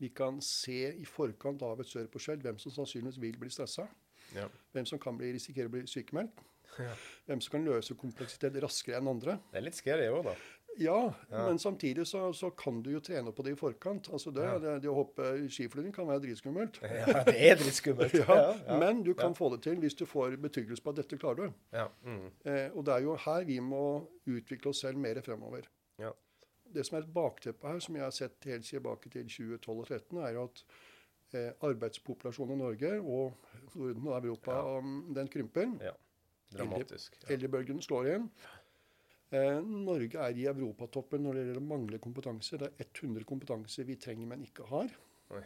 [0.00, 3.86] Vi kan se i forkant av et sørpåskjell hvem som sannsynligvis vil bli stressa.
[4.34, 4.48] Ja.
[4.74, 6.42] Hvem som kan bli, risikere å bli sykemeldt.
[6.80, 6.94] Ja.
[7.28, 9.36] Hvem som kan løse kompleksitet raskere enn andre.
[9.52, 10.34] Det er litt scary òg, da.
[10.74, 10.96] Ja,
[11.30, 11.44] Ja.
[11.46, 14.08] men samtidig så, så kan du jo trene på det i forkant.
[14.10, 16.80] Altså det, det, det å hoppe skiflyging kan være dritskummelt.
[16.82, 18.16] Ja, det er dritskummelt.
[18.26, 21.44] Ja, Men du kan få det til hvis du får betryggelse på at dette klarer
[21.46, 21.60] du.
[21.78, 21.86] Ja.
[22.02, 22.26] Mm.
[22.42, 23.84] Eh, og det er jo her vi må
[24.26, 25.70] utvikle oss selv mer fremover.
[26.02, 26.10] Ja.
[26.74, 29.86] Det som er et bakteppe her, som jeg har sett helt tilbake til 2012 og
[29.86, 30.64] 2013, er jo at
[31.34, 33.32] eh, arbeidspopulasjonen i Norge og
[33.74, 34.80] Norden og Europa Ja.
[35.20, 35.72] den krymper.
[35.82, 35.92] ja.
[36.54, 37.16] Dramatisk.
[37.24, 37.32] Ja.
[37.34, 38.28] Eldrebølgen slår igjen.
[39.34, 42.58] Eh, Norge er i europatoppen når det gjelder å mangle kompetanse.
[42.60, 44.92] Det er 100 kompetanser vi trenger, men ikke har.
[45.34, 45.42] Oi.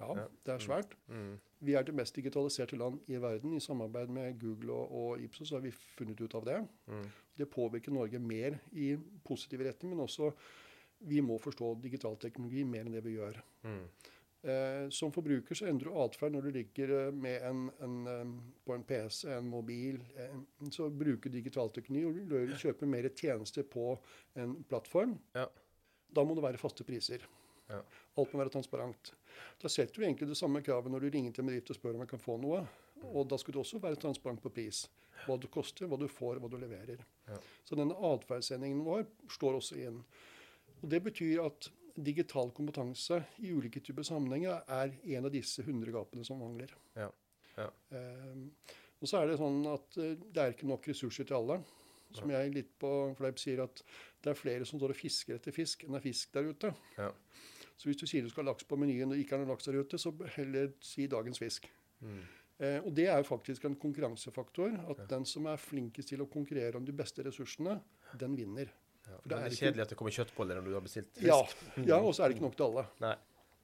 [0.00, 0.24] Ja, Ja.
[0.46, 0.92] det er svært.
[1.08, 1.38] Mm.
[1.60, 3.52] Vi er det mest digitaliserte land i verden.
[3.54, 6.58] I samarbeid med Google og, og Ipsos har vi funnet ut av det.
[6.86, 7.06] Mm.
[7.38, 10.32] Det påvirker Norge mer i positiv retning, men også
[10.98, 13.38] vi må forstå digital teknologi mer enn det vi gjør.
[13.66, 13.82] Mm.
[14.42, 18.76] Eh, som forbruker så endrer du atferd når du ligger eh, med en, en, på
[18.76, 19.98] en PC, en mobil.
[20.16, 20.36] Eh,
[20.74, 23.90] så bruker digital teknologi og du kjøper mer tjenester på
[24.38, 25.16] en plattform.
[25.34, 25.48] Ja.
[26.14, 27.26] Da må det være faste priser.
[27.68, 27.82] Ja.
[28.18, 29.12] Alt må være transparent.
[29.60, 31.98] Da setter du egentlig det samme kravet når du ringer til en bedrift og spør
[31.98, 32.62] om jeg kan få noe.
[33.10, 34.86] Og da skal du også være transparent på pris.
[35.26, 37.02] Hva det koster, hva du får, hva du leverer.
[37.26, 37.38] Ja.
[37.66, 40.00] Så denne atferdsendringen vår slår også inn.
[40.82, 45.90] Og Det betyr at digital kompetanse i ulike typer sammenhenger er en av disse 100
[45.94, 46.70] gapene som mangler.
[46.96, 47.08] Ja.
[47.58, 47.66] Ja.
[47.90, 51.60] Eh, og så er det sånn at eh, det er ikke nok ressurser til alle.
[52.16, 53.82] Som jeg litt på fleip sier at
[54.24, 56.70] det er flere som står og fisker etter fisk enn det er fisk der ute.
[56.96, 57.10] Ja.
[57.76, 59.68] Så hvis du sier du skal ha laks på menyen og ikke er noe laks
[59.68, 61.68] der ute, så heller si dagens fisk.
[62.00, 62.22] Mm.
[62.58, 64.74] Eh, og det er jo faktisk en konkurransefaktor.
[64.94, 67.76] At den som er flinkest til å konkurrere om de beste ressursene,
[68.18, 68.72] den vinner.
[69.08, 69.18] Ja.
[69.24, 71.26] Det er det er kjedelig at det kommer kjøttboller når du har bestilt fisk.
[71.26, 72.86] Ja, ja og så er det ikke nok til alle.
[73.04, 73.16] Nei.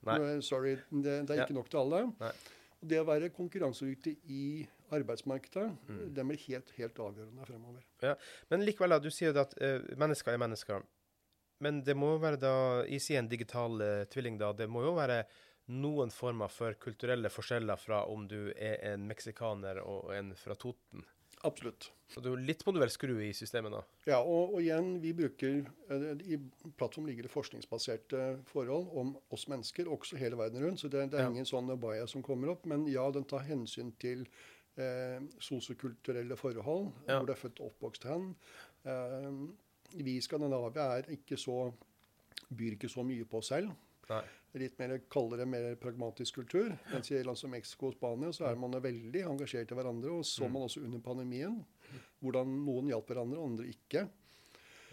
[0.05, 0.17] Nei.
[0.45, 2.01] Sorry, det, det er ikke nok til alle.
[2.21, 2.33] Nei.
[2.85, 4.43] Det å være konkurransedyktig i
[4.93, 6.13] arbeidsmarkedet, Mm.
[6.13, 8.17] det blir helt, helt avgjørende fremover.
[8.51, 10.85] Men likevel, da, du sier jo at uh, mennesker er mennesker.
[11.65, 12.53] Men det må jo være da,
[12.85, 15.23] i sier en digital uh, tvilling da, det må jo være
[15.73, 21.01] noen former for kulturelle forskjeller fra om du er en meksikaner og en fra Toten.
[21.45, 21.91] Absolutt.
[22.45, 23.79] Litt må du vel skru i systemet da?
[24.07, 26.03] Ja, og, og igjen, vi bruker eh,
[26.33, 26.37] I
[26.77, 30.81] plattform ligger det forskningsbaserte forhold om oss mennesker, også hele verden rundt.
[30.83, 31.31] Så det, det er Ja.
[31.33, 32.65] ingen sånn baya som kommer opp.
[32.69, 34.25] Men ja, den tar hensyn til
[34.77, 37.17] eh, sosiokulturelle forhold, Ja.
[37.19, 38.35] hvor du er født og oppvokst hen.
[38.85, 39.31] Eh,
[40.03, 41.71] vi i Skandinavia er ikke så
[42.53, 43.71] byr ikke så mye på oss selv.
[44.09, 44.23] Nei.
[44.55, 46.71] Litt mer kaldere, mer pragmatisk kultur.
[46.93, 50.11] Mens i land som Mexico og Spania så er man veldig engasjert i hverandre.
[50.15, 51.57] Og så man også under pandemien
[52.23, 54.05] hvordan noen hjalp hverandre, og andre ikke.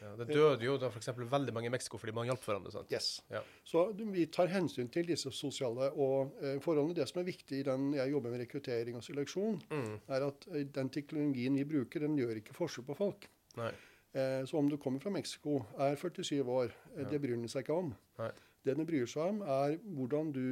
[0.03, 1.12] Ja, det døde jo da f.eks.
[1.14, 2.72] veldig mange i Mexico fordi man hjalp hverandre.
[2.75, 2.90] sant?
[2.90, 3.20] Yes.
[3.31, 3.38] Ja.
[3.64, 6.96] Så vi tar hensyn til disse sosiale og eh, forholdene.
[6.98, 9.94] Det som er viktig i den jeg jobber med rekruttering og seleksjon, Mm.
[10.09, 13.29] er at eh, den teknologien vi bruker, den gjør ikke forskjell på folk.
[13.62, 17.09] Eh, så om du kommer fra Mexico, er 47 år, eh, Ja.
[17.09, 17.94] det bryr den seg ikke om.
[18.18, 18.33] Nei.
[18.62, 20.46] Det den bryr seg om, er hvordan du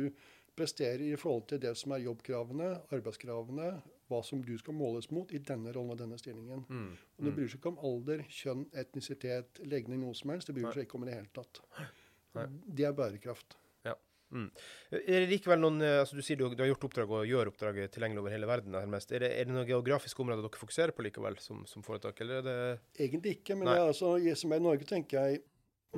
[0.59, 3.71] presterer i forhold til det som er jobbkravene, arbeidskravene,
[4.11, 6.67] hva som du skal måles mot i denne rollen og denne stillingen.
[6.69, 6.91] Mm.
[7.19, 10.51] Og det bryr seg ikke om alder, kjønn, etnisitet, legning, noe som helst.
[10.51, 11.63] Det bryr seg ikke om i det hele tatt.
[12.37, 12.47] Nei.
[12.67, 13.57] Det er bærekraft.
[14.31, 14.47] Mm.
[14.95, 17.51] Er det likevel noen eh, altså Du sier du, du har gjort oppdrag og gjør
[17.51, 18.75] oppdraget tilgjengelig over hele verden.
[18.77, 19.13] nærmest.
[19.13, 22.39] Er det, er det noen geografiske områder dere fokuserer på likevel som, som foretak, eller
[22.39, 22.59] er det
[23.07, 25.43] Egentlig ikke, men det er altså, i Norge tenker jeg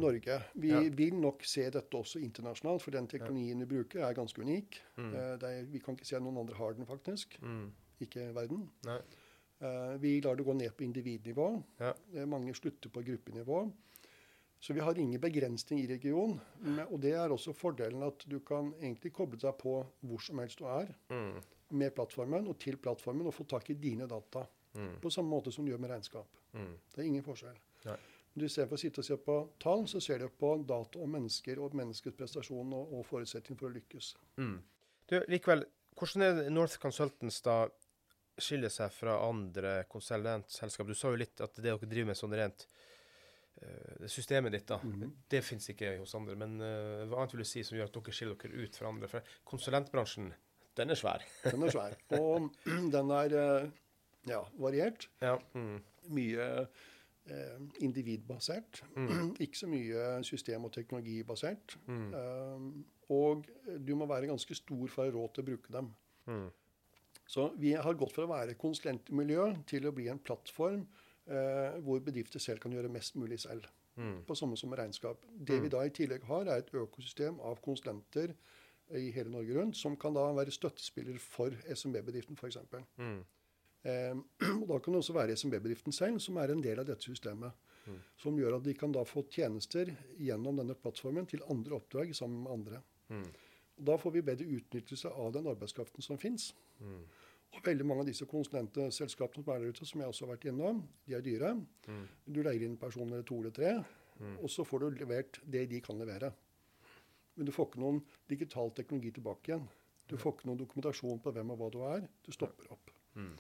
[0.01, 0.43] Norge.
[0.55, 0.81] Vi Ja.
[0.89, 4.81] vil nok se dette også internasjonalt, for den teknologien vi bruker er ganske unik.
[4.97, 5.15] Mm.
[5.15, 7.39] Eh, er, vi kan ikke se at noen andre har den, faktisk.
[7.43, 7.73] Mm.
[8.01, 8.71] Ikke verden.
[8.89, 11.63] Eh, vi lar det gå ned på individnivå.
[11.81, 11.93] Ja.
[12.15, 13.71] Eh, mange slutter på gruppenivå.
[14.61, 16.41] Så vi har ingen begrensning i regionen.
[16.91, 20.59] Og det er også fordelen at du kan egentlig koble deg på hvor som helst
[20.59, 21.41] du er Mm.
[21.73, 24.47] med plattformen og til plattformen og få tak i dine data.
[24.75, 25.01] Mm.
[25.01, 26.27] På samme måte som du gjør med regnskap.
[26.55, 26.79] Mm.
[26.95, 27.57] Det er ingen forskjell.
[27.85, 27.97] Nei.
[28.35, 31.11] Du ser for å sitte og se på tall, så ser du på data om
[31.13, 34.15] mennesker og menneskets prestasjon og, og forutsetning for å lykkes.
[34.41, 34.55] Mm.
[35.11, 35.67] Du, likevel,
[36.01, 37.59] hvordan er North Consultants da
[38.41, 40.89] skiller seg fra andre konsulentselskap?
[40.89, 42.65] Du sa jo litt at det dere driver med sånn rent
[43.61, 45.13] eh, systemet ditt, da, Mhm.
[45.29, 46.35] det fins ikke hos andre.
[46.41, 48.89] Men uh, hva annet vil du si som gjør at dere skiller dere ut fra
[48.89, 49.11] andre?
[49.13, 50.33] For konsulentbransjen,
[50.81, 51.21] den er svær.
[51.53, 51.99] Den er svær.
[52.17, 53.69] Og den er eh,
[54.33, 55.11] ja, variert.
[55.21, 55.37] Ja.
[55.53, 55.83] Mm.
[56.17, 56.49] Mye
[57.81, 58.83] individbasert.
[58.97, 59.35] Mm.
[59.45, 61.77] Ikke så mye system- og teknologibasert.
[61.87, 62.15] Mm.
[62.15, 63.47] Um, og
[63.87, 65.93] du må være ganske stor for å ha råd til å bruke dem.
[66.27, 66.49] Mm.
[67.33, 72.03] Så vi har gått fra å være konsulentmiljø til å bli en plattform eh, hvor
[72.05, 73.69] bedrifter selv kan gjøre mest mulig selv.
[73.97, 74.23] Mm.
[74.29, 75.25] På samme som regnskap.
[75.33, 78.35] Det vi da i tillegg har, er et økosystem av konsulenter
[78.99, 82.59] i hele Norge rundt, som kan da være støttespiller for SMB-bedriften f.eks.
[82.99, 83.23] Mm.
[83.83, 84.15] Eh,
[84.61, 87.55] og da kan det også være SMB-bedriften selv som er en del av dette systemet.
[87.87, 87.99] Mm.
[88.23, 89.91] Som gjør at de kan da få tjenester
[90.23, 92.83] gjennom denne plattformen til andre oppdrag sammen med andre.
[93.11, 93.27] Mm.
[93.81, 96.53] Og da får vi bedre utnyttelse av den arbeidskraften som fins.
[96.79, 97.01] Mm.
[97.53, 100.47] Og veldig mange av disse konsulentselskapene som er der ute, som jeg også har vært
[100.53, 101.57] innom, de er dyre.
[101.89, 102.07] Mm.
[102.25, 103.75] Du leier inn personer to eller tre,
[104.23, 104.37] Mm.
[104.45, 106.33] og så får du levert det de kan levere.
[107.35, 109.65] Men du får ikke noen digital teknologi tilbake igjen.
[110.07, 112.05] Du får ikke noen dokumentasjon på hvem og hva du er.
[112.23, 112.93] Du stopper opp.
[113.17, 113.33] Mm.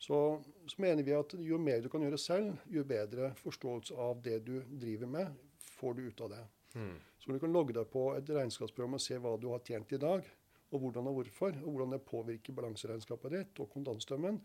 [0.00, 0.18] Så,
[0.66, 4.38] så mener vi at jo mer du kan gjøre selv, jo bedre forståelse av det
[4.46, 5.34] du driver med,
[5.76, 6.42] får du ut av det.
[6.80, 6.94] Mm.
[7.20, 10.00] Så du kan logge deg på et regnskapsprogram og se hva du har tjent i
[10.00, 10.24] dag,
[10.70, 14.40] og hvordan og hvorfor, og hvordan det påvirker balanseregnskapet ditt og kontantstrømmen,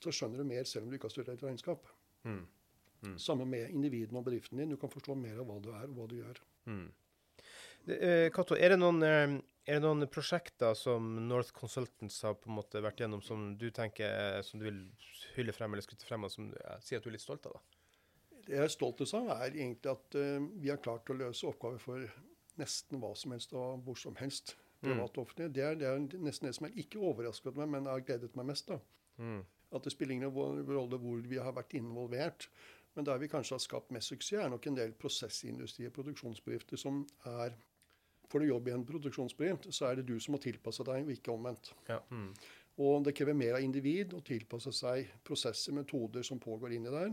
[0.00, 1.88] så skjønner du mer selv om du ikke har studert regnskap.
[2.28, 2.42] Mm.
[3.00, 3.16] Mm.
[3.18, 4.74] Samme med individene og bedriften din.
[4.74, 6.40] Du kan forstå mer av hva du er og hva du gjør.
[6.68, 6.88] Mm.
[7.86, 9.38] Det, eh, Cato, er det noen eh,
[9.70, 13.68] er det noen prosjekter som North Consultants har på en måte vært gjennom som du
[13.74, 14.80] tenker eh, som du vil
[15.36, 17.58] hylle frem eller skryte frem, og som ja, sier at du er litt stolt av?
[17.58, 17.78] da?
[18.46, 21.78] Det jeg er stoltest av, er egentlig at uh, vi har klart å løse oppgaver
[21.82, 22.06] for
[22.58, 24.56] nesten hva som helst og hvor som helst.
[24.80, 25.50] Privat og offentlig.
[25.52, 28.48] Det er, det er nesten det som jeg ikke overrasket meg, men har gledet meg
[28.48, 28.70] mest.
[28.72, 28.78] da.
[29.20, 29.42] Mm.
[29.76, 32.48] At det spiller ingen rolle hvor vi har vært involvert.
[32.96, 36.80] Men der vi kanskje har skapt mest suksess, er nok en del prosessindustri og produksjonsbedrifter
[36.80, 37.54] som er
[38.30, 41.14] Får du jobb i en produksjonsbedrift, så er det du som må tilpasse deg, og
[41.14, 41.72] ikke omvendt.
[41.88, 41.98] Ja.
[42.14, 42.30] Mm.
[42.80, 47.10] Og det krever mer av individ å tilpasse seg prosesser, metoder som pågår inni der.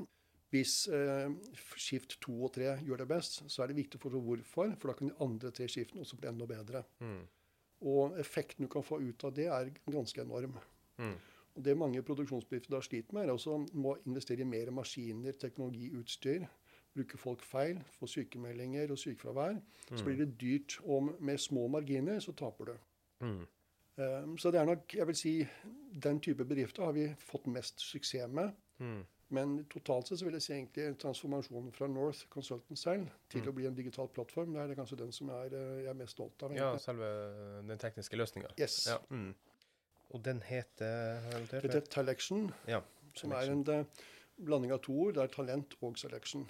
[0.53, 1.27] Hvis eh,
[1.75, 4.91] skift to og tre gjør det best, så er det viktig å forstå hvorfor, for
[4.91, 6.85] da kan de andre tre skiftene også bli enda bedre.
[7.03, 7.25] Mm.
[7.91, 10.55] Og effekten du kan få ut av det, er ganske enorm.
[11.01, 11.17] Mm.
[11.57, 15.89] Og Det mange produksjonsbedrifter da sliter med, er også må investere i mer maskiner, teknologi,
[15.97, 16.45] utstyr.
[16.97, 19.59] Bruke folk feil, får sykemeldinger og sykefravær.
[19.93, 20.79] Så blir det dyrt.
[20.85, 22.77] Og med små marginer så taper du.
[23.25, 23.43] Mm.
[23.97, 25.31] Um, så det er nok, jeg vil si,
[26.03, 28.51] den type bedrifter har vi fått mest suksess med.
[28.81, 28.99] Mm.
[29.29, 33.47] Men totalt sett så vil jeg si egentlig transformasjonen fra North Consultant selv til Mm.
[33.49, 36.11] å bli en digital plattform, det er kanskje den som er, eh, jeg er mest
[36.15, 36.53] stolt av.
[36.55, 37.09] Ja, selve
[37.67, 38.53] den tekniske løsninga.
[38.59, 38.87] Yes.
[38.87, 38.97] Ja.
[39.09, 39.33] Mm.
[40.13, 41.19] Og den heter
[41.51, 41.61] det?
[41.63, 42.81] heter Telection, Ja.
[43.15, 43.83] som er en eh,
[44.45, 45.13] blanding av to ord.
[45.17, 46.47] Det er talent og selection.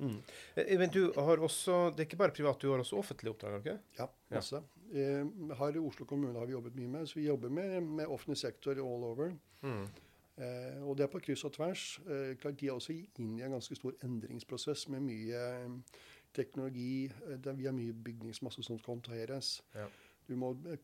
[0.00, 0.16] Mm.
[0.56, 3.58] Eh, Men du har også Det er ikke bare privat, du har også offentlige oppdrag?
[3.60, 3.78] ikke?
[3.98, 4.36] Ja, Ja.
[4.36, 4.56] masse.
[4.92, 5.24] Eh,
[5.58, 8.38] her i Oslo kommune har vi jobbet mye med, så vi jobber med, med offentlig
[8.38, 9.32] sektor all over.
[9.62, 9.84] Mm.
[10.38, 12.00] Eh, og det er på kryss og tvers.
[12.08, 15.68] Eh, klart De er også inne i en ganske stor endringsprosess med mye eh,
[16.34, 17.04] teknologi.
[17.28, 19.60] Eh, vi har mye bygningsmasse som skal håndteres.
[19.74, 19.86] Ja.
[20.28, 20.76] Du må eh,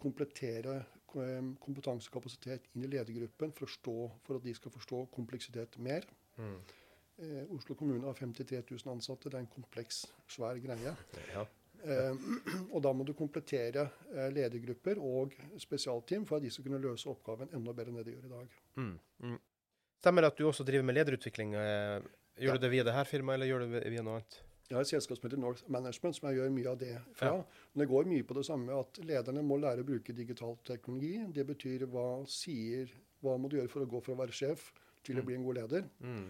[1.08, 3.94] komplettere og kompetansekapasitet inn i ledergruppen for, stå,
[4.26, 6.04] for at de skal forstå kompleksitet mer.
[6.36, 6.58] Mm.
[7.18, 9.30] Eh, Oslo kommune har 53 000 ansatte.
[9.32, 10.92] Det er en kompleks, svær greie.
[11.32, 11.46] Ja.
[11.78, 12.14] Eh,
[12.74, 17.08] og da må du komplettere eh, ledergrupper og spesialteam for at de skal kunne løse
[17.10, 18.58] oppgaven enda bedre enn det de gjør i dag.
[18.78, 18.92] Mm.
[19.32, 19.38] Mm.
[19.98, 21.54] Stemmer det at du også driver med lederutvikling?
[21.58, 21.98] eh,
[22.38, 22.58] Gjør Ja.
[22.60, 24.36] du det via det her firmaet, eller gjør du det via noe annet?
[24.68, 27.31] Jeg har et selskap som heter North Management, som jeg gjør mye av det fra.
[27.38, 27.44] Ja.
[27.72, 31.14] Men det går mye på det samme at lederne må lære å bruke digital teknologi.
[31.33, 34.68] Det betyr hva sier Hva må du gjøre for å gå fra å være sjef
[35.02, 35.26] til å Mm.
[35.26, 35.88] bli en god leder?
[35.98, 36.26] Mm.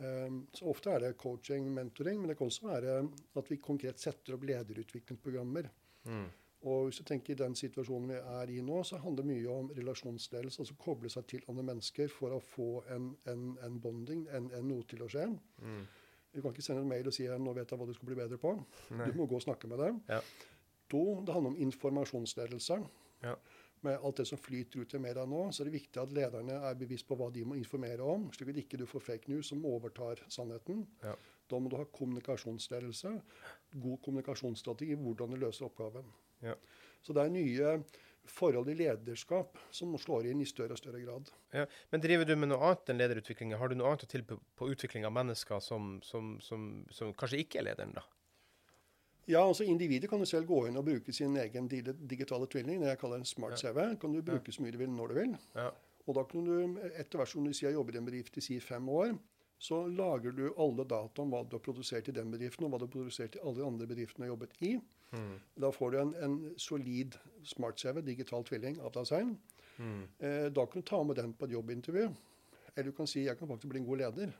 [0.00, 3.98] Um, så ofte er det coaching, mentoring, men det kan også være at vi konkret
[3.98, 5.70] setter opp lederutviklingsprogrammer.
[6.04, 6.26] Mm.
[6.68, 9.48] Og hvis du tenker i den situasjonen vi er i nå, så handler det mye
[9.54, 10.60] om relasjonsledelse.
[10.60, 14.68] Altså koble seg til andre mennesker for å få en, en, en bonding, en, en
[14.68, 15.24] noe til å skje.
[15.62, 15.86] Mm.
[16.34, 18.06] Du kan ikke sende en mail og si at 'nå vet jeg hva du skal
[18.06, 18.64] bli bedre på'.
[18.90, 19.06] Nei.
[19.10, 20.02] Du må gå og snakke med dem.
[20.08, 20.20] Ja.
[20.90, 22.78] To, det handler om informasjonsledelse.
[23.22, 23.34] Ja.
[23.82, 26.52] Med alt det som flyter ut i media nå, så er det viktig at lederne
[26.52, 29.48] er bevisst på hva de må informere om, slik at ikke du får fake news
[29.48, 30.86] som overtar sannheten.
[31.02, 31.14] Ja.
[31.50, 33.14] Da må du ha kommunikasjonsledelse,
[33.80, 36.12] god kommunikasjonsstrategi, hvordan du løser oppgaven.
[36.42, 36.54] Ja.
[37.02, 37.72] Så det er nye
[38.30, 41.28] forhold i lederskap som slår inn i større og større grad.
[41.56, 41.66] Ja.
[41.92, 43.52] Men driver du med noe annet enn lederutvikling?
[43.58, 47.42] Har du noe annet å tilby på utvikling av mennesker som, som, som, som kanskje
[47.44, 48.06] ikke er lederen, da?
[49.30, 52.94] Ja, altså Individet kan jo selv gå inn og bruke sin egen digitale tvilling, det
[52.94, 53.78] jeg kaller en smart CV.
[54.00, 55.36] kan du bruke så mye du vil når du vil.
[55.54, 55.68] Ja.
[56.08, 58.42] Og da kan du, etter hvert som du sier har jobbet i en bedrift i
[58.42, 59.12] si fem år,
[59.60, 62.78] så lager du alle data om hva du har produsert i den bedriften, og hva
[62.80, 64.70] du har produsert i alle de andre bedriftene du har jobbet i.
[65.12, 65.34] Mm.
[65.60, 67.18] Da får du en, en solid
[67.50, 69.34] smart-CV, digital tvilling, av deg selv.
[69.76, 70.02] Mm.
[70.18, 72.06] Eh, da kan du ta med den på et jobbintervju.
[72.72, 74.32] Eller du kan si jeg kan faktisk bli en god leder.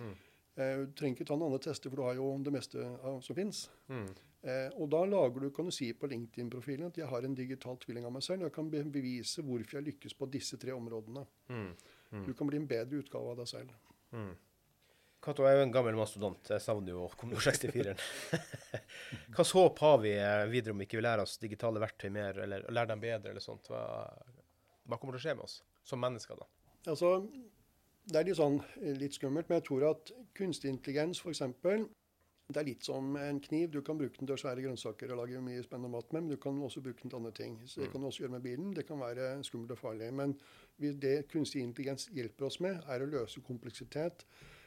[0.00, 0.16] Mm.
[0.56, 3.20] Eh, du trenger ikke ta noen andre tester, for du har jo det meste av,
[3.22, 3.68] som fins.
[3.86, 4.08] Mm.
[4.50, 7.78] Eh, og da lager du, kan du si på LinkedIn-profilen at jeg har en digital
[7.82, 8.42] tvilling av meg selv.
[8.42, 11.22] Og jeg kan bevise hvorfor jeg lykkes på disse tre områdene.
[11.54, 11.70] Mm.
[12.10, 12.26] Mm.
[12.26, 13.78] Du kan bli en bedre utgave av deg selv.
[15.26, 15.32] Mm.
[15.32, 16.50] Cato er jo en gammel mastodont.
[16.52, 17.98] Jeg savner jo Commodore 64-en.
[19.34, 22.38] Hva håp har vi eh, videre om vi ikke vil lære oss digitale verktøy mer,
[22.44, 23.66] eller lære dem bedre, eller sånt?
[23.72, 24.06] Hva,
[24.86, 26.46] hva kommer til å skje med oss som mennesker, da?
[26.92, 27.16] Altså,
[28.06, 31.42] det er litt sånn eh, litt skummelt, men jeg tror at kunstig intelligens f.eks.
[32.46, 33.72] Det er litt som en kniv.
[33.74, 36.36] Du kan bruke den til å svære grønnsaker og lage mye spennende mat med, men
[36.36, 37.56] du kan også bruke den til andre ting.
[37.66, 38.68] Så Det kan du også gjøre med bilen.
[38.76, 40.12] Det kan være skummelt og farlig.
[40.14, 40.36] Men
[40.78, 44.22] det kunstig intelligens hjelper oss med, er å løse kompleksitet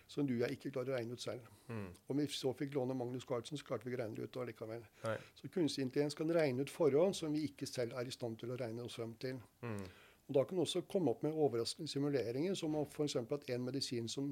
[0.10, 1.48] som du og jeg ikke klarer å regne ut selv.
[1.69, 1.88] Mm.
[2.10, 4.38] Om vi så fikk låne Magnus Carlsen, så klarte vi ikke å regne det ut
[4.41, 4.86] allikevel.
[5.06, 5.17] Nei.
[5.38, 8.56] Så kunstig intelligens kan regne ut forhold som vi ikke selv er i stand til
[8.56, 9.38] å regne oss frem til.
[9.62, 9.84] Mm.
[10.30, 13.15] Og Da kan du også komme opp med overraskende simuleringer, som f.eks.
[13.17, 14.28] at en medisin som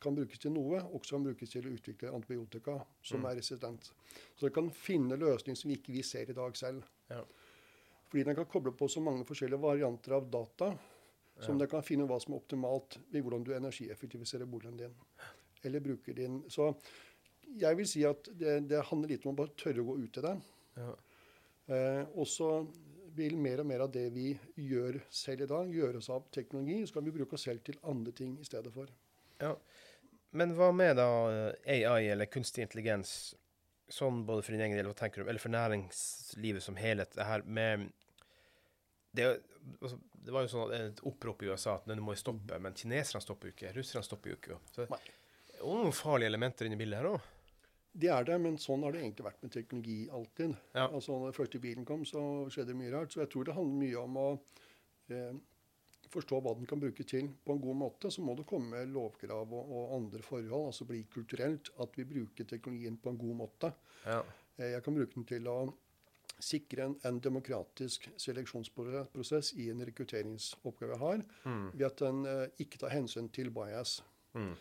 [0.00, 3.30] kan brukes til noe, også kan brukes til å utvikle antibiotika som Mm.
[3.30, 3.90] er resistent.
[4.36, 6.82] Så det kan finne løsninger som vi ikke vi ser i dag selv.
[7.10, 7.24] Ja.
[8.08, 10.78] Fordi den kan koble på så mange forskjellige varianter av data,
[11.40, 11.66] som Ja.
[11.66, 14.94] kan finne hva som er optimalt ved hvordan du energieffektiviserer boligen din.
[15.64, 16.42] Eller bruker din.
[16.48, 16.74] Så
[17.58, 20.18] jeg vil si at det, det handler litt om å bare tørre å gå ut
[20.18, 20.36] i det.
[20.76, 20.94] Ja.
[21.72, 22.66] Eh, og så
[23.14, 26.86] vil mer og mer av det vi gjør selv i dag, gjøres av teknologi.
[26.86, 28.88] Så kan vi bruke oss selv til andre ting i stedet for.
[29.40, 29.54] Ja.
[30.32, 31.08] Men hva med da
[31.66, 33.34] eh, AI, eller kunstig intelligens,
[33.92, 37.12] sånn både for din egen del, hva tenker du, eller for næringslivet som helhet?
[37.18, 37.90] Det her med
[39.12, 39.26] det,
[39.80, 42.58] altså, det var jo sånn at et opprop i USA at nå må vi stoppe,
[42.62, 44.58] men kineserne stopper jo ikke, russerne stopper jo ikke.
[44.72, 44.98] Så det
[45.58, 47.30] er noen farlige elementer inni bildet her òg.
[47.92, 50.54] Det er det, men sånn har det egentlig vært med teknologi alltid.
[50.72, 50.86] Ja.
[50.88, 53.12] Altså når den første bilen kom, så skjedde det mye rart.
[53.12, 54.28] Så jeg tror det handler mye om å
[55.12, 55.34] eh,
[56.14, 58.08] forstå hva den kan bruke til på en god måte.
[58.14, 62.48] Så må det komme lovkrav og, og andre forhold, altså bli kulturelt, at vi bruker
[62.48, 63.74] teknologien på en god måte.
[64.08, 64.22] Ja.
[64.56, 65.58] Eh, Jeg kan bruke den til å
[66.40, 71.70] sikre en, en demokratisk seleksjonsprosess i en rekrutteringsoppgave jeg har, Mm.
[71.74, 74.02] ved at den eh, ikke tar hensyn til bias.
[74.34, 74.52] Mm.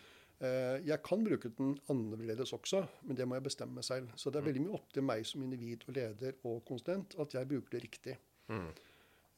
[0.41, 4.09] Eh, jeg kan bruke den annerledes også, men det må jeg bestemme selv.
[4.15, 7.33] Så det er veldig mye opp til meg som individ og leder og konsulent at
[7.33, 8.17] jeg bruker det riktig.
[8.49, 8.67] Mm.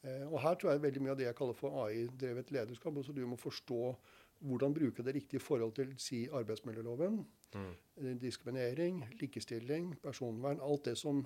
[0.04, 2.94] Eh, og her tror jeg veldig mye av det jeg kaller for AI-drevet lederskap.
[3.04, 3.94] Så du må forstå
[4.44, 7.70] hvordan bruke det riktig i forhold til si arbeidsmiljøloven, Mm.
[8.02, 10.58] eh, diskriminering, likestilling, personvern.
[10.60, 11.20] Alt det som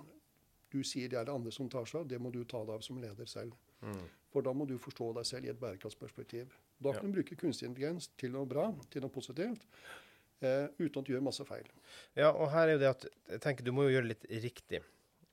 [0.70, 2.74] du sier det er det andre som tar seg av, det må du ta deg
[2.76, 3.54] av som leder selv.
[3.82, 4.02] Mm.
[4.32, 6.50] For da må du forstå deg selv i et bærekraftsperspektiv.
[6.80, 7.08] Da kan Ja.
[7.12, 9.64] du bruke kunstig intelligens til noe bra, til noe positivt,
[10.42, 11.64] eh, uten at du gjør masse feil.
[12.16, 14.42] Ja, og her er jo det at jeg tenker du må jo gjøre det litt
[14.44, 14.82] riktig.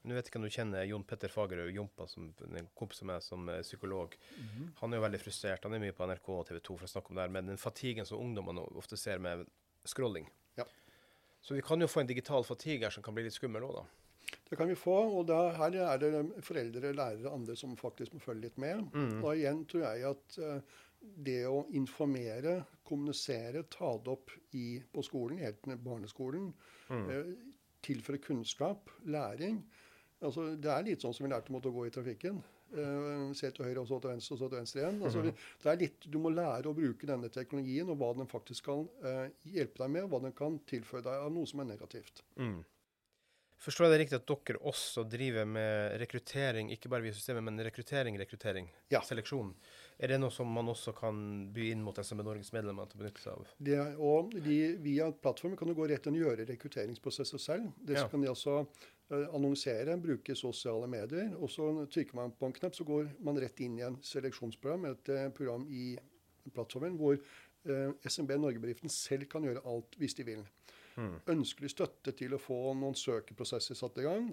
[0.06, 3.08] Nå vet jeg ikke om du kjenner Jon Petter Fagerø Jompa, som en kompis av
[3.08, 4.16] meg som er psykolog.
[4.80, 5.64] Han er jo veldig frustrert.
[5.64, 7.48] Han er mye på NRK og TV 2 for å snakke om det her, men
[7.48, 9.48] den fatigen som ungdommene ofte ser med
[9.84, 10.30] scrolling.
[10.58, 10.64] Ja.
[11.42, 13.74] Så vi kan jo få en digital fatigue her som kan bli litt skummel òg,
[13.82, 13.86] da.
[14.46, 16.12] Det kan vi få, og da, her er det
[16.46, 18.84] foreldre, lærere og andre som faktisk må følge litt med.
[18.93, 19.24] Mm.
[19.24, 20.76] Og igjen tror jeg at uh,
[21.26, 26.52] det å informere, kommunisere, ta det opp i, på skolen, helt ned barneskolen,
[26.93, 27.32] eh,
[27.86, 29.64] tilføre kunnskap, læring
[30.22, 32.38] altså, Det er litt sånn som vi lærte om å gå i trafikken.
[32.76, 35.02] Uh, se til høyre, og så til venstre, og så til venstre igjen.
[35.06, 35.22] Altså,
[35.64, 38.86] det er litt, du må lære å bruke denne teknologien, og hva den faktisk kan
[39.06, 42.24] uh, hjelpe deg med, og hva den kan tilføre deg av noe som er negativt.
[42.41, 42.58] Mm.
[43.64, 47.58] Forstår jeg det riktig at dere også driver med rekruttering, ikke bare via systemet, men
[47.64, 48.99] rekruttering, rekruttering, Ja.
[49.01, 49.53] seleksjon?
[49.97, 53.03] Er det noe som man også kan by inn mot SMB Norges medlemmer til å
[53.03, 53.47] benytte seg av?
[53.64, 57.72] Det, og de, via plattformen kan du gå rett inn og gjøre rekrutteringsprosesser selv.
[57.84, 58.08] Det Ja.
[58.08, 58.68] kan de altså
[59.10, 61.34] annonsere, bruke sosiale medier.
[61.39, 64.86] Og så trykker man på en knapp, så går man rett inn i en seleksjonsprogram,
[64.91, 65.95] et eh, program i
[66.53, 70.43] plattformen hvor eh, SMB Norge-bedriften selv kan gjøre alt hvis de vil.
[70.98, 74.30] Ønsker de støtte til å få noen søkeprosesser satt i gang,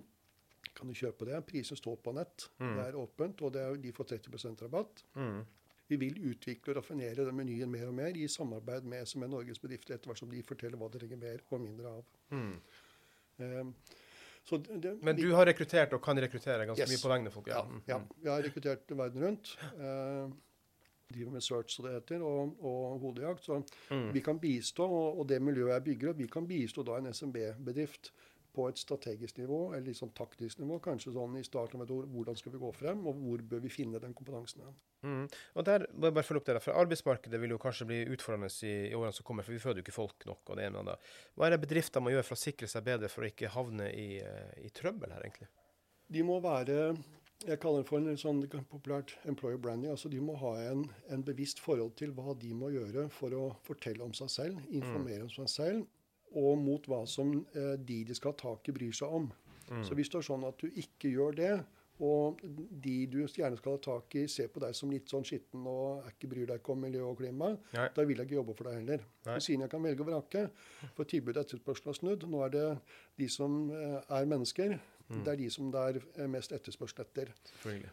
[0.74, 1.40] kan du kjøpe det.
[1.46, 2.48] Prisen står på nett.
[2.58, 5.02] Det er åpent, og det er, de får 30% rabatt.
[5.88, 9.58] Vi vil utvikle og raffinere den menyen mer og mer i samarbeid med SME Norges
[9.60, 12.04] bedrifter etter hvert som de forteller hva de trenger mer og mindre av.
[12.32, 13.64] Eh,
[14.46, 16.90] så det, Men du har rekruttert og kan rekruttere ganske Yes.
[16.94, 17.46] mye på vegne av folk?
[17.48, 17.98] ja, Mm, ja.
[17.98, 18.08] mm.
[18.22, 19.56] Vi har rekruttert verden rundt.
[19.78, 20.30] Eh,
[21.14, 23.44] driver med search, som det heter, og, og hodejakt.
[23.46, 23.60] Så
[23.92, 24.10] Mm.
[24.14, 27.12] vi kan bistå, og, og det miljøet jeg bygger opp, vi kan bistå da en
[27.12, 28.12] SMB-bedrift
[28.52, 31.92] på et strategisk nivå, eller litt sånn taktisk nivå, kanskje sånn i starten av et
[31.94, 34.74] år, hvordan skal vi gå frem, og hvor bør vi finne den kompetansen hen.
[35.08, 35.22] Mm.
[35.56, 38.02] Og der må jeg bare følge opp det der, for Arbeidsmarkedet vil jo kanskje bli
[38.12, 40.42] utfordrende i, i årene som kommer, for vi føder jo ikke folk nok.
[40.52, 40.98] og det ene og det.
[41.34, 43.88] Hva er det bedrifter må gjøre for å sikre seg bedre for å ikke havne
[43.88, 45.48] i, eh, i trøbbel her, egentlig?
[46.12, 46.92] De må være
[47.47, 49.90] jeg kaller det for en sånn populært employer branding.
[49.90, 53.45] altså De må ha en, en bevisst forhold til hva de må gjøre for å
[53.66, 55.86] fortelle om seg selv, informere om seg selv,
[56.32, 59.30] og mot hva som eh, de de skal ha tak i, bryr seg om.
[59.86, 61.53] Så hvis det er sånn at du ikke gjør det,
[62.03, 65.66] og de du gjerne skal ha tak i, ser på deg som litt sånn skitten
[65.70, 67.86] og ikke bryr deg ikke om miljø og klima, Nei.
[67.95, 69.05] da vil jeg ikke jobbe for deg heller.
[69.28, 69.36] Nei.
[69.45, 70.43] Siden jeg kan velge og vrake,
[70.97, 72.26] for tilbudet og etterspørsel har snudd.
[72.32, 72.66] Nå er det
[73.22, 74.74] de som eh, er mennesker,
[75.09, 77.32] det er de som det er eh, mest etterspørsel etter.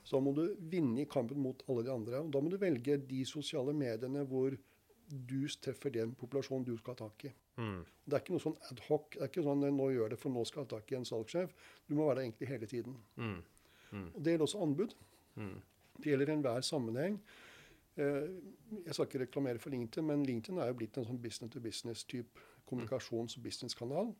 [0.04, 2.20] Så da må du vinne i kampen mot alle de andre.
[2.24, 4.56] og Da må du velge de sosiale mediene hvor
[5.10, 7.32] du treffer den populasjonen du skal ha tak i.
[7.58, 7.82] Mm.
[8.06, 9.10] Det er ikke noe sånn ad hoc.
[9.16, 11.08] Det er ikke sånn nå gjør det for nå skal jeg ha tak i en
[11.10, 11.56] salgssjef.
[11.90, 12.98] Du må være der egentlig hele tiden.
[13.18, 13.40] Mm.
[14.14, 14.94] Og Det gjelder også anbud.
[15.36, 15.56] Mm.
[16.00, 17.20] Det gjelder enhver sammenheng.
[17.98, 18.30] Eh,
[18.86, 22.40] Jeg skal ikke reklamere for LinkedIn, men LinkedIn er jo blitt en sånn business-to-business-type
[22.70, 24.14] kommunikasjons- og businesskanal.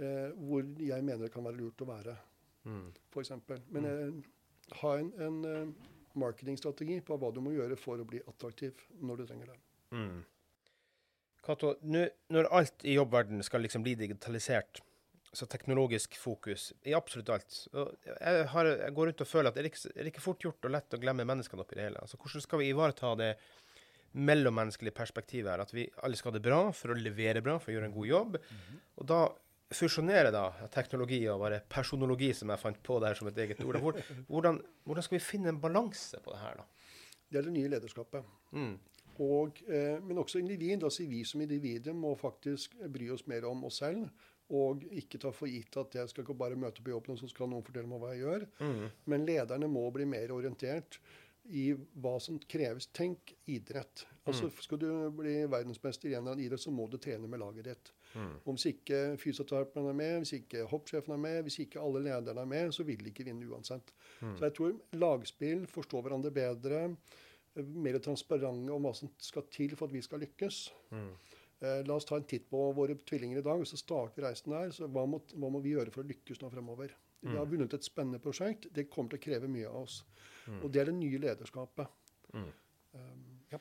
[0.00, 2.16] Eh, Hvor jeg mener det kan være lurt å være,
[2.66, 2.88] Mm.
[3.14, 3.30] f.eks.
[3.70, 5.68] Men eh, ha en, en eh,
[6.18, 9.58] marketingstrategi på hva du må gjøre for å bli attraktiv når du trenger det.
[9.94, 10.24] Mm.
[11.46, 12.00] Kato, nu,
[12.34, 14.82] når alt i jobbverdenen skal liksom bli digitalisert,
[15.36, 19.62] så teknologisk fokus i absolutt alt jeg, har, jeg går rundt og føler at det
[19.62, 22.02] er ikke, er ikke fort gjort og lett å glemme menneskene oppi det hele.
[22.02, 23.32] Altså, hvordan skal vi ivareta det
[24.16, 25.62] mellommenneskelige perspektivet her?
[25.66, 27.98] At vi alle skal ha det bra for å levere bra, for å gjøre en
[27.98, 28.38] god jobb.
[28.96, 29.20] Og da
[29.74, 33.80] fusjonere da teknologi og bare personologi, som jeg fant på der som et eget ord.
[33.82, 33.98] Hvor,
[34.30, 36.92] hvordan, hvordan skal vi finne en balanse på det her, da?
[37.26, 38.28] Det er det nye lederskapet.
[38.54, 38.76] Mm.
[39.24, 40.84] Og, eh, men også individ.
[40.84, 44.08] altså Vi som individer må faktisk bry oss mer om oss selv.
[44.54, 47.26] Og ikke ta for gitt at jeg skal ikke bare møte på jobben, og så
[47.26, 48.44] skal noen fortelle meg hva jeg gjør.
[48.60, 48.84] Mm.
[49.10, 51.00] Men lederne må bli mer orientert
[51.50, 52.86] i hva som kreves.
[52.94, 54.06] Tenk idrett.
[54.26, 57.42] Altså Skal du bli verdensmester i en eller annen idrett, så må du trene med
[57.42, 57.92] laget ditt.
[58.16, 62.40] Og Hvis ikke fysioterapeuten er med, hvis ikke hoppsjefen er med, hvis ikke alle lederne
[62.40, 63.92] er med, så vil de ikke vinne uansett.
[64.20, 66.82] Så jeg tror lagspill, forstå hverandre bedre,
[67.56, 70.62] mer transparente om hva som skal til for at vi skal lykkes.
[71.64, 73.60] Eh, la oss ta en titt på våre tvillinger i dag.
[73.60, 76.42] og så starter reisen der, så hva må, hva må vi gjøre for å lykkes
[76.42, 76.92] nå fremover?
[77.26, 78.68] Vi har vunnet et spennende prosjekt.
[78.70, 80.02] Det kommer til å kreve mye av oss.
[80.60, 81.88] Og det er det nye lederskapet.
[82.36, 83.58] Um, ja.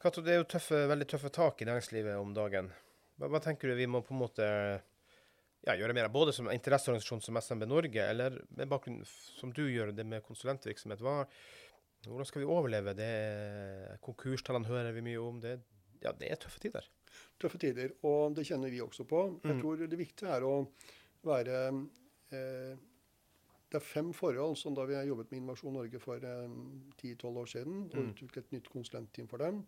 [0.00, 2.70] Kato, det er jo tøffe, veldig tøffe tak i næringslivet om dagen.
[3.22, 4.46] Hva, hva tenker du vi må på en måte
[5.62, 9.62] ja, gjøre mer av, både som interesseorganisasjon som SMB Norge, eller med bakgrunn som du
[9.68, 11.04] gjør det med konsulentvirksomhet?
[11.06, 11.20] Hva,
[12.08, 12.96] hvordan skal vi overleve?
[12.98, 13.12] Det
[14.02, 15.38] konkurstallene hører vi mye om.
[15.42, 15.54] Det,
[16.02, 16.88] ja, det er tøffe tider.
[17.38, 19.20] Tøffe tider, og det kjenner vi også på.
[19.44, 20.56] Jeg tror det viktige er å
[21.22, 21.60] være
[22.34, 22.72] eh,
[23.70, 26.56] Det er fem forhold som da vi har jobbet med Innovasjon Norge for eh,
[26.98, 29.62] 10-12 år siden, og utviklet et nytt konsulentteam for dem,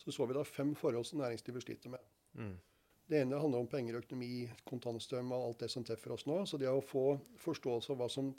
[0.00, 2.08] så så vi da fem forhold som næringslivet sliter med.
[2.40, 2.56] Mm.
[3.06, 6.40] Det ene handler om penger, økonomi, kontantstrøm og alt det som treffer oss nå.
[6.46, 8.32] Så det å få forståelse av hva som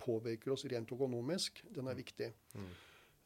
[0.00, 2.30] påvirker oss rent økonomisk, den er viktig.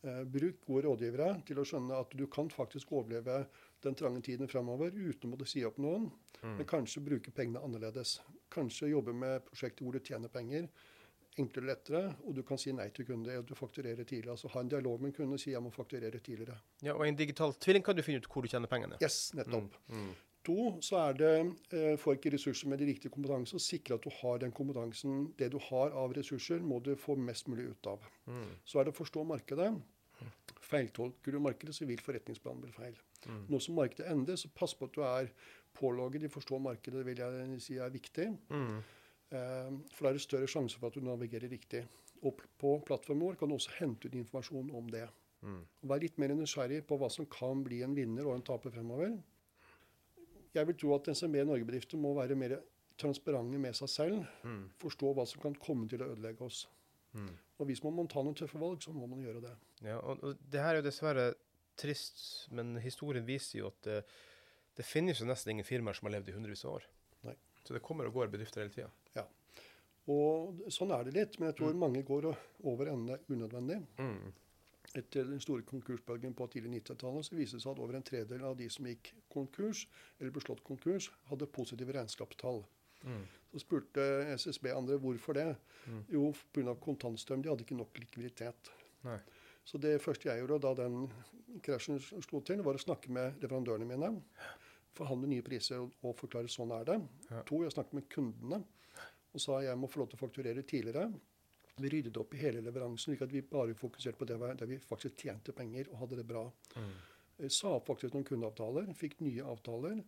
[0.03, 3.40] Eh, bruk gode rådgivere til å skjønne at du kan faktisk overleve
[3.82, 6.11] den trange tiden fremover uten å måtte si opp noen,
[6.42, 8.18] men kanskje bruke pengene annerledes.
[8.51, 10.68] Kanskje jobbe med prosjekter hvor du tjener penger,
[11.38, 13.42] enklere og lettere, og du kan si nei til kunder.
[13.46, 14.34] Du fakturerer tidligere.
[14.34, 16.57] Altså Ha en dialog med en kunde og si jeg må fakturere tidligere.
[16.82, 18.99] Ja, Og i en digital tvilling kan du finne ut hvor du tjener pengene.
[19.03, 19.74] Yes, nettopp.
[19.90, 20.11] Mm.
[20.49, 21.32] To, så er det
[21.76, 25.28] eh, får ikke ressurser med de riktige kompetanse, og sikre at du har den kompetansen.
[25.38, 28.09] Det du har av ressurser, må du få mest mulig ut av.
[28.26, 28.51] Mm.
[28.64, 29.70] Så er det å forstå markedet.
[30.68, 32.96] Feiltolker du markedet, så vil forretningsplanen bli feil.
[33.26, 33.44] Mm.
[33.53, 35.30] Nå som markedet endrer, så pass på at du er
[35.78, 38.28] pålogget i forstå markedet, vil jeg si er viktig.
[38.51, 38.76] Mm.
[39.36, 41.84] Eh, for da er det større sjanse for at du navigerer riktig.
[42.26, 45.07] Og på plattformen vår kan du også hente ut informasjon om det.
[45.46, 45.61] Mm.
[45.90, 49.14] Vær litt mer nysgjerrig på hva som kan bli en vinner og en taper fremover.
[50.59, 52.59] Jeg vil tro at SMB Norge-bedrifter må være mer
[52.98, 54.24] transparente med seg selv.
[54.42, 54.64] Mm.
[54.82, 56.64] Forstå hva som kan komme til å ødelegge oss.
[57.16, 57.30] Mm.
[57.59, 59.54] Og hvis man må ta noen tøffe valg, så må man gjøre det.
[59.86, 61.28] Ja, og, og det her er jo dessverre
[61.78, 62.20] trist,
[62.54, 63.98] men historien viser jo at det,
[64.78, 66.88] det finnes jo nesten ingen firmaer som har levd i hundrevis av år.
[67.28, 67.36] Nei.
[67.62, 68.90] Så det kommer og går bedrifter hele tida.
[70.09, 73.82] Og sånn er det litt, men jeg tror mange går over ende unødvendig.
[74.00, 74.30] Mm.
[74.97, 78.45] Etter den store konkursbølgen på tidlig 90-tallet så viste det seg at over en tredel
[78.49, 79.84] av de som gikk konkurs,
[80.16, 82.62] eller ble slått konkurs, hadde positive regnskapstall.
[83.05, 83.26] Mm.
[83.53, 85.51] Så spurte SSB andre hvorfor det.
[85.86, 86.01] Mm.
[86.14, 86.74] Jo, pga.
[86.80, 87.45] kontantstrøm.
[87.45, 88.72] De hadde ikke nok likviditet.
[89.05, 89.18] Nei.
[89.68, 91.05] Så det første jeg gjorde da den
[91.64, 94.12] krasjen slo til, var å snakke med leverandørene mine.
[94.97, 96.99] Forhandle nye priser og, forklare sånn er det.
[97.28, 97.43] Ja.
[97.51, 98.62] To, jeg snakket med kundene
[99.28, 101.11] og sa jeg må få lov til å fakturere tidligere.
[101.81, 104.79] Vi ryddet opp i hele leveransen, slik at vi bare fokuserte på det der vi
[104.79, 106.45] faktisk tjente penger og hadde det bra.
[106.76, 107.49] Mm.
[107.55, 110.01] Sa opp faktisk noen kundeavtaler, fikk nye avtaler.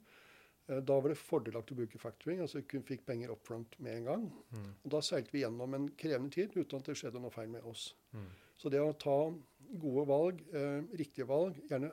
[0.68, 3.96] Eh, Da var det fordelaktig å bruke factoring, altså vi fikk penger up front med
[4.00, 4.32] en gang.
[4.52, 4.70] Mm.
[4.84, 7.62] Og Da seilte vi gjennom en krevende tid uten at det skjedde noe feil med
[7.62, 7.94] oss.
[8.12, 8.26] Mm.
[8.58, 9.32] Så det å ta
[9.80, 11.92] gode valg, eh, riktige valg, gjerne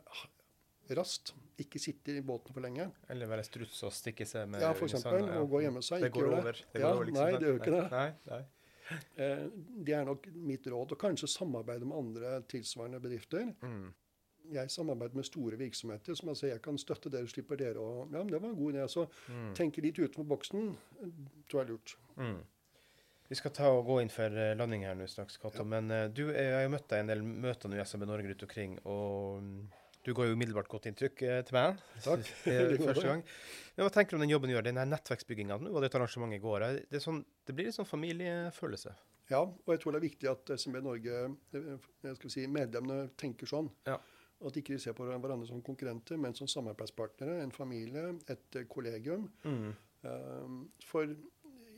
[0.97, 2.91] raskt, ikke sitte i båten for lenge.
[3.09, 5.41] Eller være struts og stikke seg med Ja, eksempel, sanda, ja.
[5.41, 6.01] og gå og gjemme seg.
[6.01, 6.51] Det går over.
[6.73, 7.91] Det Ja, går over liksom, nei, det gjør ikke det.
[7.91, 8.45] Nei, nei.
[9.17, 9.45] Eh,
[9.83, 10.91] Det er nok mitt råd.
[10.91, 13.53] Og kanskje samarbeide med andre tilsvarende bedrifter.
[13.61, 13.93] Mm.
[14.53, 18.19] Jeg samarbeider med store virksomheter som jeg jeg kan støtte dere, slipper dere å Ja,
[18.23, 18.85] men det var en god idé.
[18.89, 19.53] Så Mm.
[19.55, 20.69] tenke litt utenfor boksen
[21.01, 21.09] eh,
[21.49, 21.95] tror jeg er lurt.
[22.17, 22.38] Mm.
[23.29, 25.57] Vi skal ta og gå inn for eh, landing her nå straks, Cato.
[25.57, 25.63] Ja.
[25.63, 28.43] Men du, jeg har møtt deg i en del møter nå i SMB Norge rundt
[28.43, 29.67] omkring, og mm,
[30.07, 31.81] du ga jo umiddelbart godt inntrykk eh, til meg.
[32.05, 32.29] Takk.
[32.51, 33.23] eh, Det går første gang.
[33.75, 34.65] Men hva tenker du om den jobben du gjør?
[34.69, 35.59] Den nettverksbygginga.
[35.61, 36.65] Nå var det et arrangement i går.
[36.67, 38.95] eh, Det, sånn, det blir litt sånn familiefølelse.
[39.27, 43.49] Ja, og jeg tror det er viktig at SMB Norge, skal vi si, medlemmene tenker
[43.49, 43.67] sånn.
[43.89, 43.97] Ja.
[44.47, 47.41] At ikke de ser på hverandre som konkurrenter, men som samarbeidspartnere.
[47.43, 49.27] En familie, et eh, kollegium.
[49.43, 49.73] Mm.
[50.07, 51.09] Um, For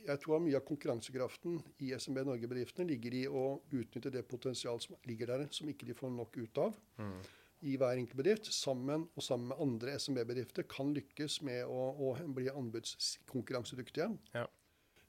[0.06, 4.96] jeg tror mye av konkurransekraften i SMB Norge-bedriftene ligger i å utnytte det potensial som
[5.08, 6.76] ligger der, som ikke de får nok ut av.
[7.00, 7.18] Mm.
[7.60, 12.14] I hver enkelt bedrift, sammen og sammen med andre SMB-bedrifter, kan lykkes med å, å
[12.36, 14.08] bli anbudskonkurransedyktige.
[14.36, 14.46] Ja.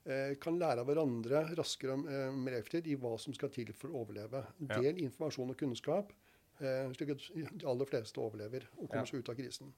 [0.03, 3.69] Eh, kan lære av hverandre raskere og eh, mer effektivt i hva som skal til
[3.77, 4.43] for å overleve.
[4.65, 4.79] Ja.
[4.81, 6.11] Del informasjon og kunnskap,
[6.59, 9.71] eh, slik at de aller fleste overlever og kommer seg ut av krisen.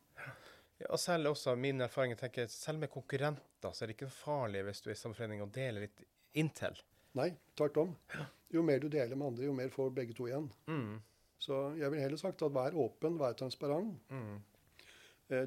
[0.79, 4.13] Ja, og selv også min erfaring, jeg tenker, selv med konkurrenter så er det ikke
[4.15, 6.05] farlig hvis du er i samme forening og deler litt
[6.39, 6.79] intel.
[7.19, 7.91] Nei, tvert om.
[8.53, 10.47] Jo mer du deler med andre, jo mer får begge to igjen.
[10.71, 10.97] Mm.
[11.43, 13.97] Så jeg vil heller sagt at vær åpen, vær transparent.
[14.13, 14.41] Mm.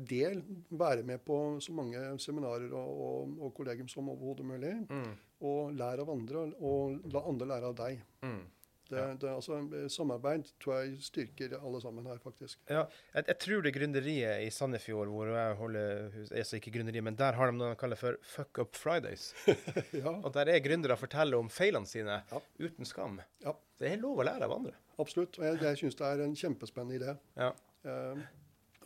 [0.08, 0.40] Del,
[0.70, 4.74] være med på så mange seminarer og, og, og kollegium som overhodet mulig.
[4.90, 5.14] Mm.
[5.46, 8.00] Og lær av andre, og la andre lære av deg.
[8.24, 8.42] Mm.
[8.88, 9.14] Det, Ja.
[9.18, 12.58] det, altså, eh, samarbeid tror jeg styrker alle sammen her, faktisk.
[12.70, 12.84] Ja,
[13.14, 17.16] jeg, jeg tror det gründeriet i Sandefjord, hvor jeg holder hus, altså ikke gründeriet, men
[17.18, 19.32] der har de noe de kaller for Fuck Up Fridays.
[19.92, 22.40] ja, Og der er gründere forteller om feilene sine Ja.
[22.62, 23.20] uten skam.
[23.42, 23.52] Ja.
[23.78, 24.72] Det er lov å lære av andre.
[24.98, 25.38] absolutt.
[25.38, 27.16] Og jeg, jeg syns det er en kjempespennende idé.
[27.36, 27.50] Ja.
[27.84, 28.22] Eh,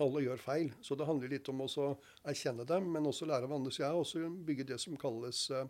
[0.01, 1.67] alle gjør feil, så det handler litt om å
[2.25, 3.71] erkjenne dem, men også lære av andre.
[3.71, 5.67] Så jeg har også bygget det som kalles eh,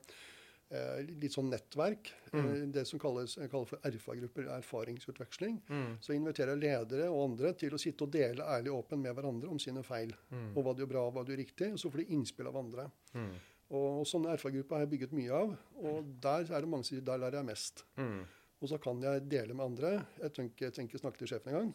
[1.19, 2.13] litt sånn nettverk.
[2.31, 2.71] Mm.
[2.71, 5.57] det som kalles jeg for RFA-grupper, erfaringsutveksling.
[5.67, 5.89] Mm.
[6.05, 9.51] Så inviterer ledere og andre til å sitte og dele ærlig og åpen med hverandre
[9.51, 10.15] om sine feil.
[10.31, 10.53] Mm.
[10.55, 11.73] Og hva du gjør bra, og hva du gjør riktig.
[11.75, 12.87] Og så får de innspill av andre.
[13.17, 13.33] Mm.
[13.81, 15.55] Og sånne erfaringsgrupper har jeg bygget mye av.
[15.83, 17.85] Og der er det mange som sier der lærer jeg mest.
[17.99, 18.21] Mm.
[18.61, 19.95] Og så kan jeg dele med andre.
[20.21, 21.73] Jeg tenker, ikke, snakke til sjefen engang.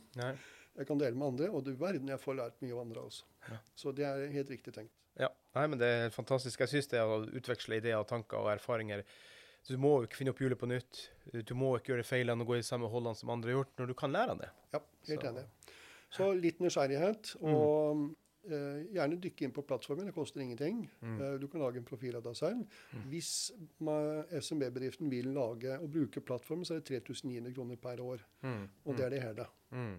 [0.76, 3.28] Jeg kan dele med andre, og du verden, jeg får lært mye av andre også.
[3.48, 3.60] Ja.
[3.80, 5.05] Så det er helt riktig tenkt.
[5.20, 5.30] Ja.
[5.56, 6.60] Nei, men det er fantastisk.
[6.60, 9.06] Jeg syns det å utveksle ideer, tanker og erfaringer
[9.66, 11.00] Du må jo ikke finne opp hjulet på nytt.
[11.48, 13.88] Du må ikke gjøre feilene og gå i samme holdene som andre har gjort, når
[13.88, 14.50] du kan lære av det.
[14.76, 15.46] Ja, helt Så- enig.
[16.16, 18.04] Så litt nysgjerrighet, og
[18.46, 20.06] eh, gjerne dykke inn på plattformen.
[20.06, 20.84] Det koster ingenting.
[21.02, 21.16] Mm.
[21.20, 22.78] Uh, du kan lage en profil av deg selv.
[23.10, 23.52] Hvis
[23.82, 28.22] SMB-bedriften vil lage og bruke plattformen, så er det 3900 kroner per år.
[28.44, 28.70] Mm.
[28.86, 29.48] Og det er det hele.
[29.72, 29.96] Mm.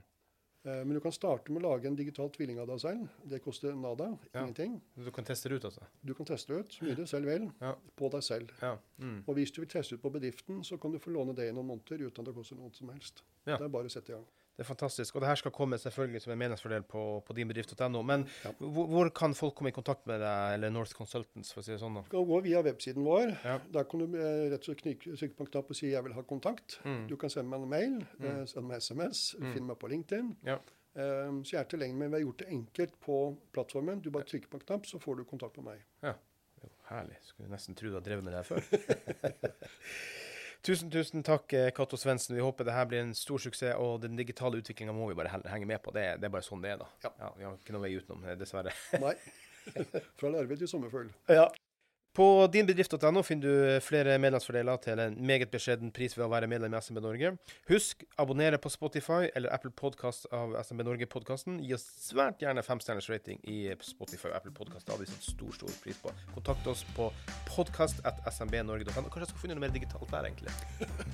[0.67, 3.09] Eh, Men du kan starte med å lage en digital tvilling av deg selv.
[3.31, 4.09] Det koster nada.
[4.33, 4.43] Ja.
[4.43, 4.81] Ingenting.
[4.99, 5.85] Du kan teste det ut, altså?
[6.05, 7.75] Du kan teste det ut så mye du selv vil, Ja.
[7.97, 8.51] på deg selv.
[8.61, 8.77] Ja.
[8.99, 9.23] Mm.
[9.29, 11.53] Og hvis du vil teste ut på bedriften, så kan du få låne det i
[11.53, 13.23] noen måneder uten at det koster noe som helst.
[13.45, 14.27] Det er bare å sette i gang.
[14.57, 15.15] Det er fantastisk.
[15.15, 18.01] Og det her skal komme selvfølgelig som en meningsfordel på, på dinbedrift.no.
[18.03, 18.53] Men Ja.
[18.59, 21.73] hvor, hvor kan folk komme i kontakt med deg, eller North Consultants, for å si
[21.75, 21.95] det sånn?
[21.95, 22.03] da?
[22.07, 23.35] Du kan gå via websiden vår.
[23.45, 23.59] Ja.
[23.75, 26.15] Der kan du eh, rett og slett trykke på en knapp og si 'jeg vil
[26.17, 26.79] ha kontakt'.
[26.85, 27.07] Mm.
[27.09, 28.25] Du kan sende meg en mail, Mm.
[28.41, 29.53] eh, sende meg SMS, Mm.
[29.53, 30.37] finne meg på LinkedIn.
[30.45, 30.59] Ja.
[30.97, 34.01] Um, så jeg er tilgjengelig, men vi har gjort det enkelt på plattformen.
[34.01, 36.15] Du bare trykker på en knapp, så får du kontakt med meg.
[36.63, 37.17] Jo, herlig.
[37.23, 38.63] Skulle nesten tro du hadde drevet med det her før.
[40.67, 42.37] tusen, tusen takk, eh, Cato Svendsen.
[42.37, 43.77] Vi håper det her blir en stor suksess.
[43.79, 45.95] Og den digitale utviklinga må vi bare henge med på.
[45.95, 46.91] Det, det er bare sånn det er, da.
[47.07, 47.33] Ja.
[47.39, 48.75] vi har ikke noe vei utenom, eh, dessverre.
[49.03, 49.15] Nei.
[50.19, 51.11] Fra larve til sommerfugl.
[52.17, 56.73] På dinbedrift.no finner du flere medlemsfordeler til en meget beskjeden pris ved å være medlem
[56.73, 57.35] i SMB Norge.
[57.69, 61.59] Husk, abonnere på Spotify eller Apple Podcast av SMB Norge-podkasten.
[61.61, 64.87] Gi oss svært gjerne femstjerners rating i Spotify og Apple Podcast.
[64.87, 66.15] Det hadde vi satt stor, stor pris på.
[66.33, 67.11] Kontakt oss på
[67.51, 68.97] podkast.smbnorge.no.
[68.97, 70.57] Kanskje jeg skal finne noe mer digitalt der, egentlig.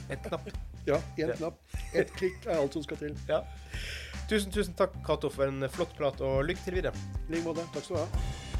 [0.06, 0.46] En knapp.
[0.86, 1.58] Ja, én knapp.
[1.94, 3.18] Ett klikk er alt som skal til.
[3.28, 3.42] Ja.
[4.30, 7.06] Tusen, tusen takk, Cato, for en flott prat, og lykke til videre.
[7.28, 7.66] I like måte.
[7.74, 8.51] Takk skal du ha.